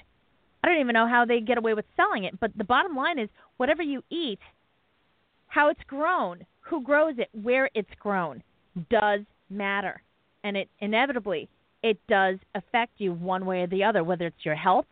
I 0.64 0.68
don't 0.68 0.80
even 0.80 0.94
know 0.94 1.08
how 1.08 1.26
they 1.26 1.40
get 1.40 1.58
away 1.58 1.74
with 1.74 1.86
selling 1.96 2.26
it, 2.26 2.40
but 2.40 2.52
the 2.56 2.64
bottom 2.64 2.96
line 2.96 3.18
is 3.18 3.30
whatever 3.58 3.82
you 3.82 4.04
eat, 4.12 4.38
how 5.48 5.70
it's 5.70 5.82
grown, 5.88 6.46
who 6.62 6.84
grows 6.84 7.16
it, 7.18 7.30
where 7.32 7.68
it's 7.74 7.90
grown 8.00 8.44
does 8.92 9.22
matter. 9.50 10.04
And 10.44 10.56
it 10.56 10.70
inevitably 10.82 11.50
it 11.82 11.98
does 12.08 12.38
affect 12.54 12.92
you 13.00 13.14
one 13.14 13.48
way 13.48 13.62
or 13.62 13.68
the 13.68 13.84
other, 13.84 14.04
whether 14.04 14.28
it's 14.28 14.46
your 14.46 14.56
health 14.56 14.86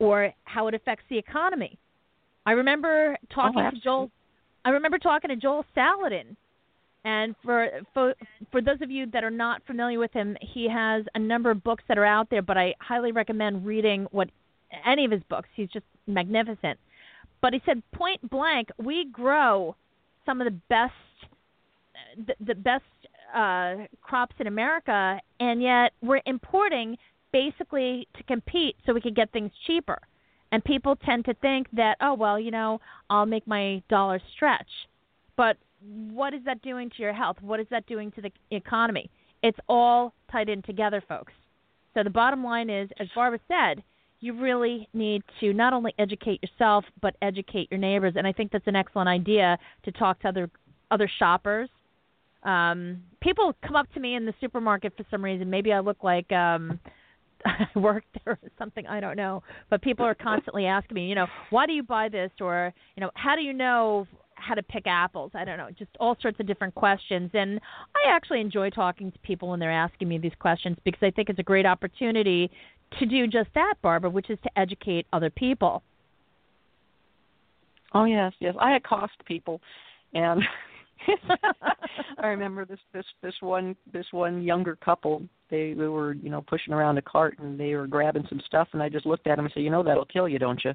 or 0.00 0.32
how 0.44 0.66
it 0.66 0.74
affects 0.74 1.04
the 1.08 1.18
economy. 1.18 1.78
I 2.44 2.52
remember 2.52 3.16
oh, 3.22 3.34
talking 3.34 3.60
oh, 3.60 3.70
to 3.70 3.80
Joel 3.80 4.10
I 4.64 4.70
remember 4.70 4.98
talking 4.98 5.30
to 5.30 5.36
Joel 5.36 5.64
Salatin, 5.76 6.36
and 7.04 7.34
for 7.42 7.68
for 7.94 8.14
for 8.50 8.60
those 8.60 8.80
of 8.82 8.90
you 8.90 9.06
that 9.06 9.24
are 9.24 9.30
not 9.30 9.62
familiar 9.66 9.98
with 9.98 10.12
him, 10.12 10.36
he 10.40 10.68
has 10.68 11.04
a 11.14 11.18
number 11.18 11.50
of 11.50 11.64
books 11.64 11.84
that 11.88 11.98
are 11.98 12.04
out 12.04 12.28
there. 12.30 12.42
But 12.42 12.58
I 12.58 12.74
highly 12.80 13.12
recommend 13.12 13.64
reading 13.64 14.06
what 14.10 14.28
any 14.84 15.04
of 15.04 15.10
his 15.10 15.22
books. 15.28 15.48
He's 15.54 15.70
just 15.70 15.86
magnificent. 16.06 16.78
But 17.40 17.54
he 17.54 17.62
said 17.64 17.82
point 17.92 18.28
blank, 18.28 18.68
we 18.78 19.06
grow 19.06 19.74
some 20.26 20.40
of 20.40 20.44
the 20.44 20.58
best 20.68 20.92
the, 22.26 22.34
the 22.44 22.54
best 22.54 22.84
uh, 23.34 23.86
crops 24.02 24.34
in 24.38 24.46
America, 24.46 25.20
and 25.38 25.62
yet 25.62 25.92
we're 26.02 26.20
importing 26.26 26.98
basically 27.32 28.08
to 28.16 28.22
compete 28.24 28.76
so 28.84 28.92
we 28.92 29.00
can 29.00 29.14
get 29.14 29.30
things 29.32 29.52
cheaper. 29.66 29.98
And 30.52 30.64
people 30.64 30.96
tend 30.96 31.24
to 31.26 31.34
think 31.34 31.68
that, 31.72 31.96
oh, 32.00 32.14
well, 32.14 32.38
you 32.38 32.50
know, 32.50 32.80
I'll 33.08 33.26
make 33.26 33.46
my 33.46 33.82
dollar 33.88 34.20
stretch. 34.34 34.68
But 35.36 35.56
what 36.10 36.34
is 36.34 36.40
that 36.44 36.60
doing 36.62 36.90
to 36.90 37.02
your 37.02 37.12
health? 37.12 37.36
What 37.40 37.60
is 37.60 37.66
that 37.70 37.86
doing 37.86 38.10
to 38.12 38.22
the 38.22 38.32
economy? 38.50 39.10
It's 39.42 39.58
all 39.68 40.12
tied 40.30 40.48
in 40.48 40.62
together, 40.62 41.02
folks. 41.08 41.32
So 41.94 42.02
the 42.02 42.10
bottom 42.10 42.44
line 42.44 42.68
is, 42.70 42.88
as 42.98 43.08
Barbara 43.14 43.40
said, 43.48 43.82
you 44.20 44.38
really 44.38 44.86
need 44.92 45.22
to 45.40 45.52
not 45.52 45.72
only 45.72 45.94
educate 45.98 46.40
yourself 46.42 46.84
but 47.00 47.16
educate 47.22 47.68
your 47.70 47.80
neighbors. 47.80 48.14
And 48.16 48.26
I 48.26 48.32
think 48.32 48.52
that's 48.52 48.66
an 48.66 48.76
excellent 48.76 49.08
idea 49.08 49.58
to 49.84 49.92
talk 49.92 50.20
to 50.20 50.28
other 50.28 50.50
other 50.90 51.10
shoppers. 51.18 51.70
Um, 52.42 53.02
people 53.20 53.54
come 53.66 53.76
up 53.76 53.92
to 53.94 54.00
me 54.00 54.14
in 54.14 54.26
the 54.26 54.34
supermarket 54.40 54.94
for 54.96 55.04
some 55.10 55.24
reason. 55.24 55.48
Maybe 55.48 55.72
I 55.72 55.80
look 55.80 56.02
like 56.02 56.30
um, 56.32 56.80
I 57.44 57.66
work 57.78 58.04
there 58.24 58.38
or 58.42 58.50
something. 58.58 58.86
I 58.86 59.00
don't 59.00 59.16
know. 59.16 59.42
But 59.68 59.82
people 59.82 60.04
are 60.04 60.14
constantly 60.14 60.66
asking 60.66 60.94
me, 60.94 61.06
you 61.06 61.14
know, 61.14 61.26
why 61.50 61.66
do 61.66 61.72
you 61.72 61.82
buy 61.82 62.08
this, 62.08 62.30
or 62.40 62.72
you 62.96 63.00
know, 63.00 63.10
how 63.14 63.36
do 63.36 63.42
you 63.42 63.52
know 63.52 64.06
how 64.40 64.54
to 64.54 64.62
pick 64.62 64.86
apples. 64.86 65.30
I 65.34 65.44
don't 65.44 65.58
know, 65.58 65.68
just 65.78 65.90
all 66.00 66.16
sorts 66.20 66.40
of 66.40 66.46
different 66.46 66.74
questions. 66.74 67.30
And 67.34 67.60
I 67.94 68.10
actually 68.10 68.40
enjoy 68.40 68.70
talking 68.70 69.12
to 69.12 69.18
people 69.20 69.48
when 69.48 69.60
they're 69.60 69.70
asking 69.70 70.08
me 70.08 70.18
these 70.18 70.32
questions 70.38 70.76
because 70.84 71.02
I 71.02 71.10
think 71.10 71.28
it's 71.28 71.38
a 71.38 71.44
great 71.44 71.66
opportunity 71.66 72.50
to 72.98 73.06
do 73.06 73.26
just 73.26 73.50
that, 73.54 73.74
Barbara, 73.82 74.10
which 74.10 74.30
is 74.30 74.38
to 74.42 74.58
educate 74.58 75.06
other 75.12 75.30
people. 75.30 75.82
Oh 77.92 78.04
yes, 78.04 78.32
yes. 78.40 78.54
I 78.60 78.76
accost 78.76 79.12
people, 79.26 79.60
and 80.14 80.42
I 82.18 82.28
remember 82.28 82.64
this 82.64 82.78
this 82.92 83.04
this 83.20 83.34
one 83.40 83.74
this 83.92 84.06
one 84.12 84.42
younger 84.42 84.76
couple. 84.76 85.22
They 85.50 85.72
they 85.72 85.86
were 85.86 86.14
you 86.14 86.30
know 86.30 86.42
pushing 86.42 86.72
around 86.72 86.98
a 86.98 87.02
cart 87.02 87.38
and 87.38 87.58
they 87.58 87.74
were 87.74 87.86
grabbing 87.86 88.26
some 88.28 88.40
stuff, 88.46 88.68
and 88.72 88.82
I 88.82 88.88
just 88.88 89.06
looked 89.06 89.26
at 89.26 89.36
them 89.36 89.46
and 89.46 89.54
said, 89.54 89.62
you 89.62 89.70
know 89.70 89.82
that'll 89.82 90.04
kill 90.06 90.28
you, 90.28 90.38
don't 90.38 90.62
you? 90.64 90.72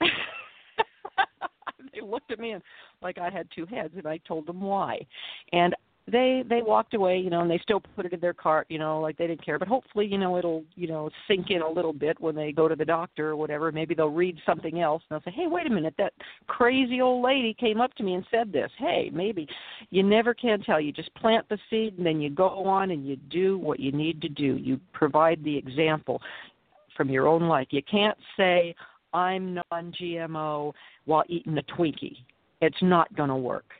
they 0.00 2.00
looked 2.02 2.30
at 2.30 2.38
me 2.38 2.52
and 2.52 2.62
like 3.02 3.18
I 3.18 3.30
had 3.30 3.48
two 3.54 3.66
heads, 3.66 3.94
and 3.96 4.06
I 4.06 4.18
told 4.26 4.46
them 4.46 4.60
why. 4.60 5.06
And 5.52 5.74
they 6.10 6.42
they 6.48 6.62
walked 6.62 6.94
away, 6.94 7.18
you 7.18 7.30
know, 7.30 7.40
and 7.40 7.50
they 7.50 7.58
still 7.58 7.80
put 7.96 8.06
it 8.06 8.12
in 8.12 8.20
their 8.20 8.32
cart, 8.34 8.66
you 8.68 8.78
know, 8.78 9.00
like 9.00 9.16
they 9.16 9.26
didn't 9.26 9.44
care. 9.44 9.58
But 9.58 9.68
hopefully, 9.68 10.06
you 10.06 10.18
know, 10.18 10.38
it'll 10.38 10.64
you 10.74 10.88
know 10.88 11.10
sink 11.26 11.50
in 11.50 11.62
a 11.62 11.68
little 11.68 11.92
bit 11.92 12.20
when 12.20 12.34
they 12.34 12.52
go 12.52 12.68
to 12.68 12.76
the 12.76 12.84
doctor 12.84 13.28
or 13.30 13.36
whatever. 13.36 13.70
Maybe 13.72 13.94
they'll 13.94 14.08
read 14.08 14.38
something 14.46 14.80
else 14.80 15.02
and 15.08 15.20
they'll 15.20 15.32
say, 15.32 15.36
hey, 15.36 15.46
wait 15.46 15.66
a 15.66 15.70
minute, 15.70 15.94
that 15.98 16.12
crazy 16.46 17.00
old 17.00 17.24
lady 17.24 17.54
came 17.54 17.80
up 17.80 17.94
to 17.94 18.02
me 18.02 18.14
and 18.14 18.24
said 18.30 18.52
this. 18.52 18.70
Hey, 18.78 19.10
maybe 19.12 19.46
you 19.90 20.02
never 20.02 20.34
can 20.34 20.60
tell. 20.60 20.80
You 20.80 20.92
just 20.92 21.14
plant 21.14 21.48
the 21.48 21.58
seed 21.70 21.98
and 21.98 22.06
then 22.06 22.20
you 22.20 22.30
go 22.30 22.64
on 22.64 22.90
and 22.90 23.06
you 23.06 23.16
do 23.30 23.58
what 23.58 23.80
you 23.80 23.92
need 23.92 24.20
to 24.22 24.28
do. 24.28 24.56
You 24.56 24.80
provide 24.92 25.42
the 25.44 25.56
example 25.56 26.20
from 26.96 27.10
your 27.10 27.28
own 27.28 27.42
life. 27.42 27.68
You 27.70 27.82
can't 27.88 28.18
say 28.36 28.74
I'm 29.12 29.54
non-GMO 29.70 30.72
while 31.04 31.24
eating 31.28 31.56
a 31.58 31.62
Twinkie. 31.62 32.16
It's 32.60 32.82
not 32.82 33.14
going 33.14 33.28
to 33.28 33.36
work. 33.36 33.72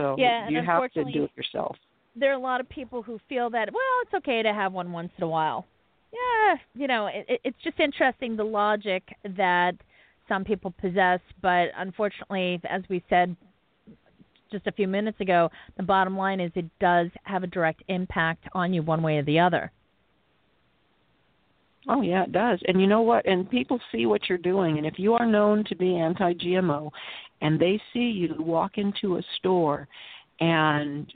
So 0.00 0.16
yeah, 0.18 0.48
you 0.48 0.62
have 0.62 0.90
to 0.92 1.04
do 1.04 1.24
it 1.24 1.30
yourself. 1.36 1.76
There 2.16 2.30
are 2.30 2.34
a 2.36 2.38
lot 2.38 2.60
of 2.60 2.68
people 2.68 3.02
who 3.02 3.20
feel 3.28 3.50
that 3.50 3.68
well, 3.72 3.82
it's 4.02 4.14
okay 4.14 4.42
to 4.42 4.52
have 4.52 4.72
one 4.72 4.92
once 4.92 5.12
in 5.18 5.24
a 5.24 5.28
while. 5.28 5.66
Yeah, 6.12 6.56
you 6.74 6.88
know, 6.88 7.06
it, 7.06 7.40
it's 7.44 7.56
just 7.62 7.78
interesting 7.78 8.36
the 8.36 8.44
logic 8.44 9.02
that 9.36 9.72
some 10.28 10.44
people 10.44 10.72
possess, 10.80 11.20
but 11.42 11.68
unfortunately, 11.76 12.60
as 12.68 12.82
we 12.88 13.04
said 13.08 13.36
just 14.50 14.66
a 14.66 14.72
few 14.72 14.88
minutes 14.88 15.20
ago, 15.20 15.50
the 15.76 15.82
bottom 15.82 16.16
line 16.16 16.40
is 16.40 16.50
it 16.54 16.66
does 16.80 17.08
have 17.24 17.44
a 17.44 17.46
direct 17.46 17.82
impact 17.88 18.44
on 18.52 18.72
you 18.72 18.82
one 18.82 19.02
way 19.02 19.18
or 19.18 19.22
the 19.22 19.38
other. 19.38 19.70
Oh 21.88 22.02
yeah, 22.02 22.24
it 22.24 22.32
does. 22.32 22.60
And 22.66 22.80
you 22.80 22.86
know 22.86 23.02
what? 23.02 23.26
And 23.26 23.50
people 23.50 23.80
see 23.90 24.06
what 24.06 24.28
you're 24.28 24.38
doing. 24.38 24.78
And 24.78 24.86
if 24.86 24.98
you 24.98 25.14
are 25.14 25.26
known 25.26 25.64
to 25.64 25.74
be 25.74 25.96
anti-GMO, 25.96 26.90
and 27.40 27.58
they 27.58 27.80
see 27.92 28.00
you 28.00 28.34
walk 28.38 28.76
into 28.76 29.16
a 29.16 29.22
store 29.38 29.88
and 30.40 31.10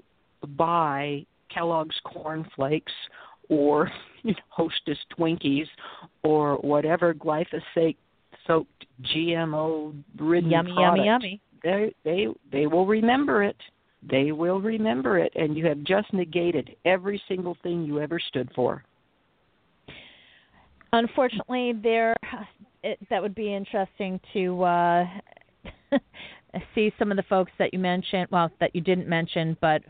buy 0.56 1.24
Kellogg's 1.54 1.96
corn 2.04 2.46
flakes 2.56 2.92
or 3.48 3.90
you 4.22 4.32
know, 4.32 4.38
Hostess 4.48 4.98
Twinkies 5.18 5.66
or 6.22 6.56
whatever 6.56 7.14
glyphosate 7.14 7.96
soaked 8.46 8.86
GMO 9.14 9.94
ridden 10.18 10.50
yummy, 10.50 10.72
product, 10.72 11.04
yummy, 11.04 11.06
yummy. 11.06 11.40
They 11.62 11.94
they 12.04 12.26
they 12.52 12.66
will 12.66 12.86
remember 12.86 13.42
it. 13.42 13.56
They 14.08 14.32
will 14.32 14.60
remember 14.60 15.18
it, 15.18 15.32
and 15.34 15.56
you 15.56 15.66
have 15.66 15.82
just 15.82 16.12
negated 16.12 16.76
every 16.84 17.20
single 17.26 17.56
thing 17.62 17.84
you 17.84 18.00
ever 18.00 18.20
stood 18.28 18.50
for. 18.54 18.84
Unfortunately, 20.94 21.72
there 21.82 22.14
it, 22.84 23.00
that 23.10 23.20
would 23.20 23.34
be 23.34 23.52
interesting 23.52 24.20
to 24.32 24.62
uh, 24.62 25.04
see 26.74 26.92
some 27.00 27.10
of 27.10 27.16
the 27.16 27.24
folks 27.24 27.50
that 27.58 27.72
you 27.72 27.80
mentioned, 27.80 28.28
well, 28.30 28.48
that 28.60 28.76
you 28.76 28.80
didn't 28.80 29.08
mention, 29.08 29.56
but 29.60 29.82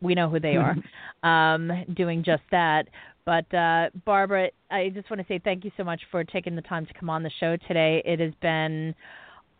we 0.00 0.14
know 0.14 0.30
who 0.30 0.40
they 0.40 0.56
are, 0.56 0.74
um, 1.22 1.70
doing 1.94 2.24
just 2.24 2.44
that. 2.50 2.84
But 3.26 3.52
uh, 3.52 3.90
Barbara, 4.06 4.48
I 4.70 4.88
just 4.88 5.10
want 5.10 5.20
to 5.20 5.26
say 5.28 5.38
thank 5.38 5.66
you 5.66 5.70
so 5.76 5.84
much 5.84 6.00
for 6.10 6.24
taking 6.24 6.56
the 6.56 6.62
time 6.62 6.86
to 6.86 6.94
come 6.94 7.10
on 7.10 7.22
the 7.22 7.30
show 7.40 7.58
today. 7.68 8.02
It 8.06 8.18
has 8.18 8.32
been 8.40 8.94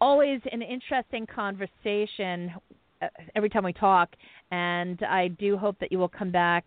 always 0.01 0.41
an 0.51 0.63
interesting 0.63 1.27
conversation 1.27 2.53
uh, 3.03 3.09
every 3.37 3.51
time 3.51 3.65
we 3.65 3.75
talk, 3.75 4.09
and 4.53 5.03
I 5.03 5.29
do 5.29 5.59
hope 5.59 5.79
that 5.81 5.93
you 5.93 5.99
will 5.99 6.09
come 6.09 6.31
back 6.31 6.65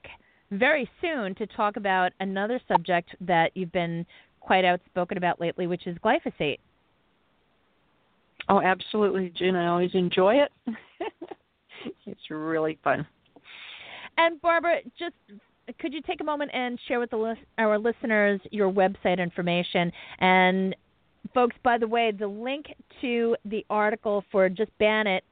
very 0.52 0.90
soon 1.00 1.34
to 1.36 1.48
talk 1.48 1.78
about 1.78 2.12
another 2.20 2.60
subject 2.68 3.16
that 3.22 3.52
you've 3.56 3.72
been 3.72 4.06
quite 4.40 4.66
outspoken 4.66 5.18
about 5.18 5.40
lately, 5.40 5.68
which 5.68 5.88
is 5.88 5.98
glyphosate. 6.04 6.60
Oh, 8.50 8.62
absolutely, 8.62 9.32
Jen. 9.36 9.56
I 9.56 9.68
always 9.68 9.92
enjoy 9.94 10.36
it. 10.36 10.52
it's 12.06 12.30
really 12.30 12.78
fun. 12.84 13.06
And 14.18 14.42
Barbara, 14.42 14.80
just 15.00 15.16
could 15.80 15.94
you 15.94 16.02
take 16.02 16.22
a 16.22 16.24
moment 16.24 16.52
and 16.54 16.78
share 16.88 17.00
with 17.00 17.12
the, 17.12 17.36
our 17.58 17.80
listeners 17.80 18.42
your 18.52 18.72
website 18.72 19.20
information? 19.20 19.92
And 20.20 20.76
folks, 21.34 21.56
by 21.64 21.78
the 21.78 21.88
way, 21.88 22.12
the 22.12 22.28
link 22.28 22.66
to 23.02 23.36
the 23.46 23.66
article 23.70 24.24
for 24.32 24.50
Just 24.50 24.72
Ban 24.80 25.08
It 25.08 25.24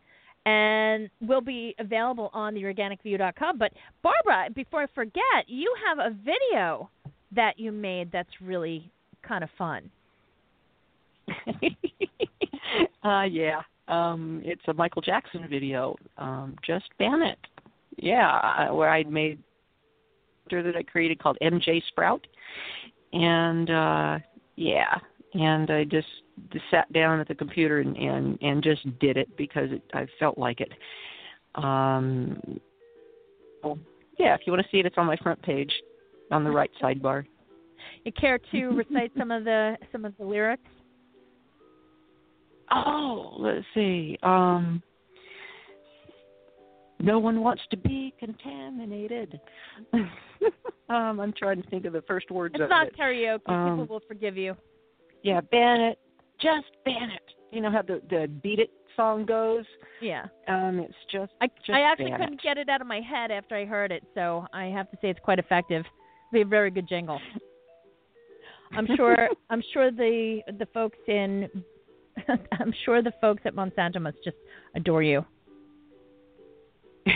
and 0.50 1.10
will 1.22 1.42
be 1.42 1.76
available 1.80 2.30
on 2.34 2.54
the 2.56 2.64
organicview.com. 2.64 3.58
But 3.58 3.72
Barbara, 4.02 4.50
before 4.56 4.84
I 4.84 4.88
forget, 4.96 5.48
you 5.48 5.74
have 5.88 6.00
a 6.00 6.16
video 6.16 6.90
that 7.36 7.60
you 7.60 7.72
made 7.72 8.12
that's 8.12 8.30
really 8.42 8.92
kind 9.22 9.44
of 9.44 9.50
fun. 9.58 9.90
uh 13.04 13.24
yeah. 13.30 13.62
Um 13.88 14.42
it's 14.44 14.62
a 14.68 14.74
Michael 14.74 15.04
Jackson 15.04 15.48
video. 15.48 15.96
Um 16.18 16.56
just 16.66 16.86
ban 16.98 17.22
it. 17.22 17.38
Yeah, 17.98 18.72
where 18.72 18.90
I 18.90 19.04
made 19.04 19.38
that 20.50 20.76
I 20.76 20.82
created 20.82 21.20
called 21.20 21.38
MJ 21.44 21.84
Sprout. 21.90 22.26
And 23.14 23.70
uh 23.70 24.20
yeah, 24.56 24.98
and 25.34 25.70
I 25.70 25.84
just, 25.84 26.08
just 26.52 26.66
sat 26.72 26.92
down 26.94 27.20
at 27.20 27.28
the 27.28 27.36
computer 27.36 27.80
and 27.80 27.96
and, 27.98 28.38
and 28.42 28.64
just 28.64 28.84
did 29.00 29.18
it 29.18 29.36
because 29.38 29.72
it, 29.72 29.84
I 29.94 30.06
felt 30.20 30.38
like 30.38 30.62
it. 30.62 30.72
Um, 31.56 32.60
well, 33.64 33.78
yeah, 34.18 34.36
if 34.36 34.42
you 34.46 34.54
want 34.54 34.64
to 34.64 34.70
see 34.72 34.80
it, 34.80 34.86
it's 34.86 34.98
on 34.98 35.06
my 35.06 35.18
front 35.18 35.42
page, 35.42 35.72
on 36.32 36.44
the 36.44 36.52
right 36.52 36.72
sidebar. 36.82 37.26
You 38.04 38.12
care 38.12 38.40
to 38.52 38.68
recite 38.70 39.12
some 39.18 39.32
of 39.32 39.44
the 39.44 39.78
some 39.92 40.06
of 40.06 40.14
the 40.18 40.26
lyrics? 40.26 40.64
Oh, 42.72 43.36
let's 43.40 43.66
see. 43.74 44.18
Um, 44.22 44.84
no 47.00 47.18
one 47.18 47.42
wants 47.42 47.64
to 47.72 47.78
be 47.78 48.14
contaminated. 48.20 49.40
um, 49.94 50.10
I'm 50.90 51.34
trying 51.38 51.62
to 51.62 51.70
think 51.70 51.86
of 51.86 51.94
the 51.94 52.04
first 52.04 52.30
words 52.30 52.56
it's 52.56 52.64
of 52.64 52.70
not 52.70 52.88
it. 52.88 52.98
karaoke. 52.98 53.50
Um, 53.50 53.80
People 53.80 53.96
will 53.96 54.04
forgive 54.08 54.38
you. 54.38 54.56
Yeah, 55.24 55.42
ban 55.42 55.82
it. 55.82 56.00
Just 56.42 56.68
ban 56.86 57.10
it. 57.10 57.22
You 57.52 57.62
know 57.62 57.72
how 57.72 57.82
the 57.82 58.02
the 58.10 58.28
beat 58.42 58.60
it 58.60 58.72
song 58.96 59.26
goes? 59.26 59.66
Yeah. 60.02 60.26
Um, 60.48 60.80
it's 60.80 60.94
just. 61.12 61.32
I 61.42 61.48
just 61.48 61.70
I 61.72 61.82
actually 61.82 62.12
couldn't 62.12 62.34
it. 62.34 62.42
get 62.42 62.58
it 62.58 62.70
out 62.70 62.82
of 62.82 62.88
my 62.88 63.02
head 63.02 63.32
after 63.32 63.56
I 63.56 63.66
heard 63.66 63.92
it, 63.92 64.04
so 64.14 64.46
I 64.54 64.66
have 64.66 64.90
to 64.92 64.98
say 65.02 65.10
it's 65.10 65.20
quite 65.24 65.40
effective. 65.40 65.84
Be 66.32 66.42
a 66.42 66.46
very 66.46 66.70
good 66.70 66.88
jingle. 66.88 67.20
I'm 68.74 68.88
sure. 68.96 69.30
I'm 69.50 69.64
sure 69.74 69.92
the 69.92 70.42
the 70.60 70.68
folks 70.74 70.98
in. 71.08 71.50
I'm 72.60 72.74
sure 72.86 73.02
the 73.02 73.14
folks 73.22 73.42
at 73.46 73.56
Monsanto 73.56 74.02
must 74.02 74.18
just 74.24 74.38
adore 74.76 75.04
you. 75.04 75.26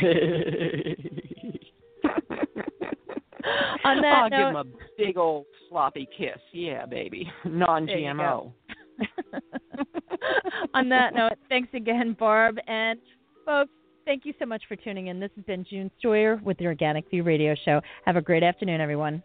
On 3.85 4.01
that 4.01 4.23
I'll 4.23 4.29
note, 4.29 4.37
give 4.37 4.47
him 4.47 4.55
a 4.55 4.63
big 4.97 5.17
old 5.17 5.45
sloppy 5.69 6.07
kiss. 6.17 6.39
Yeah, 6.53 6.85
baby. 6.85 7.29
Non-GMO. 7.45 8.51
On 10.73 10.89
that 10.89 11.13
note, 11.13 11.33
thanks 11.49 11.69
again, 11.73 12.15
Barb. 12.17 12.57
And 12.67 12.99
folks, 13.45 13.71
thank 14.05 14.25
you 14.25 14.33
so 14.39 14.45
much 14.45 14.63
for 14.67 14.75
tuning 14.75 15.07
in. 15.07 15.19
This 15.19 15.31
has 15.35 15.45
been 15.45 15.65
June 15.69 15.91
Stoyer 15.99 16.41
with 16.43 16.57
the 16.57 16.65
Organic 16.65 17.09
View 17.09 17.23
Radio 17.23 17.55
Show. 17.65 17.81
Have 18.05 18.15
a 18.15 18.21
great 18.21 18.43
afternoon, 18.43 18.81
everyone. 18.81 19.23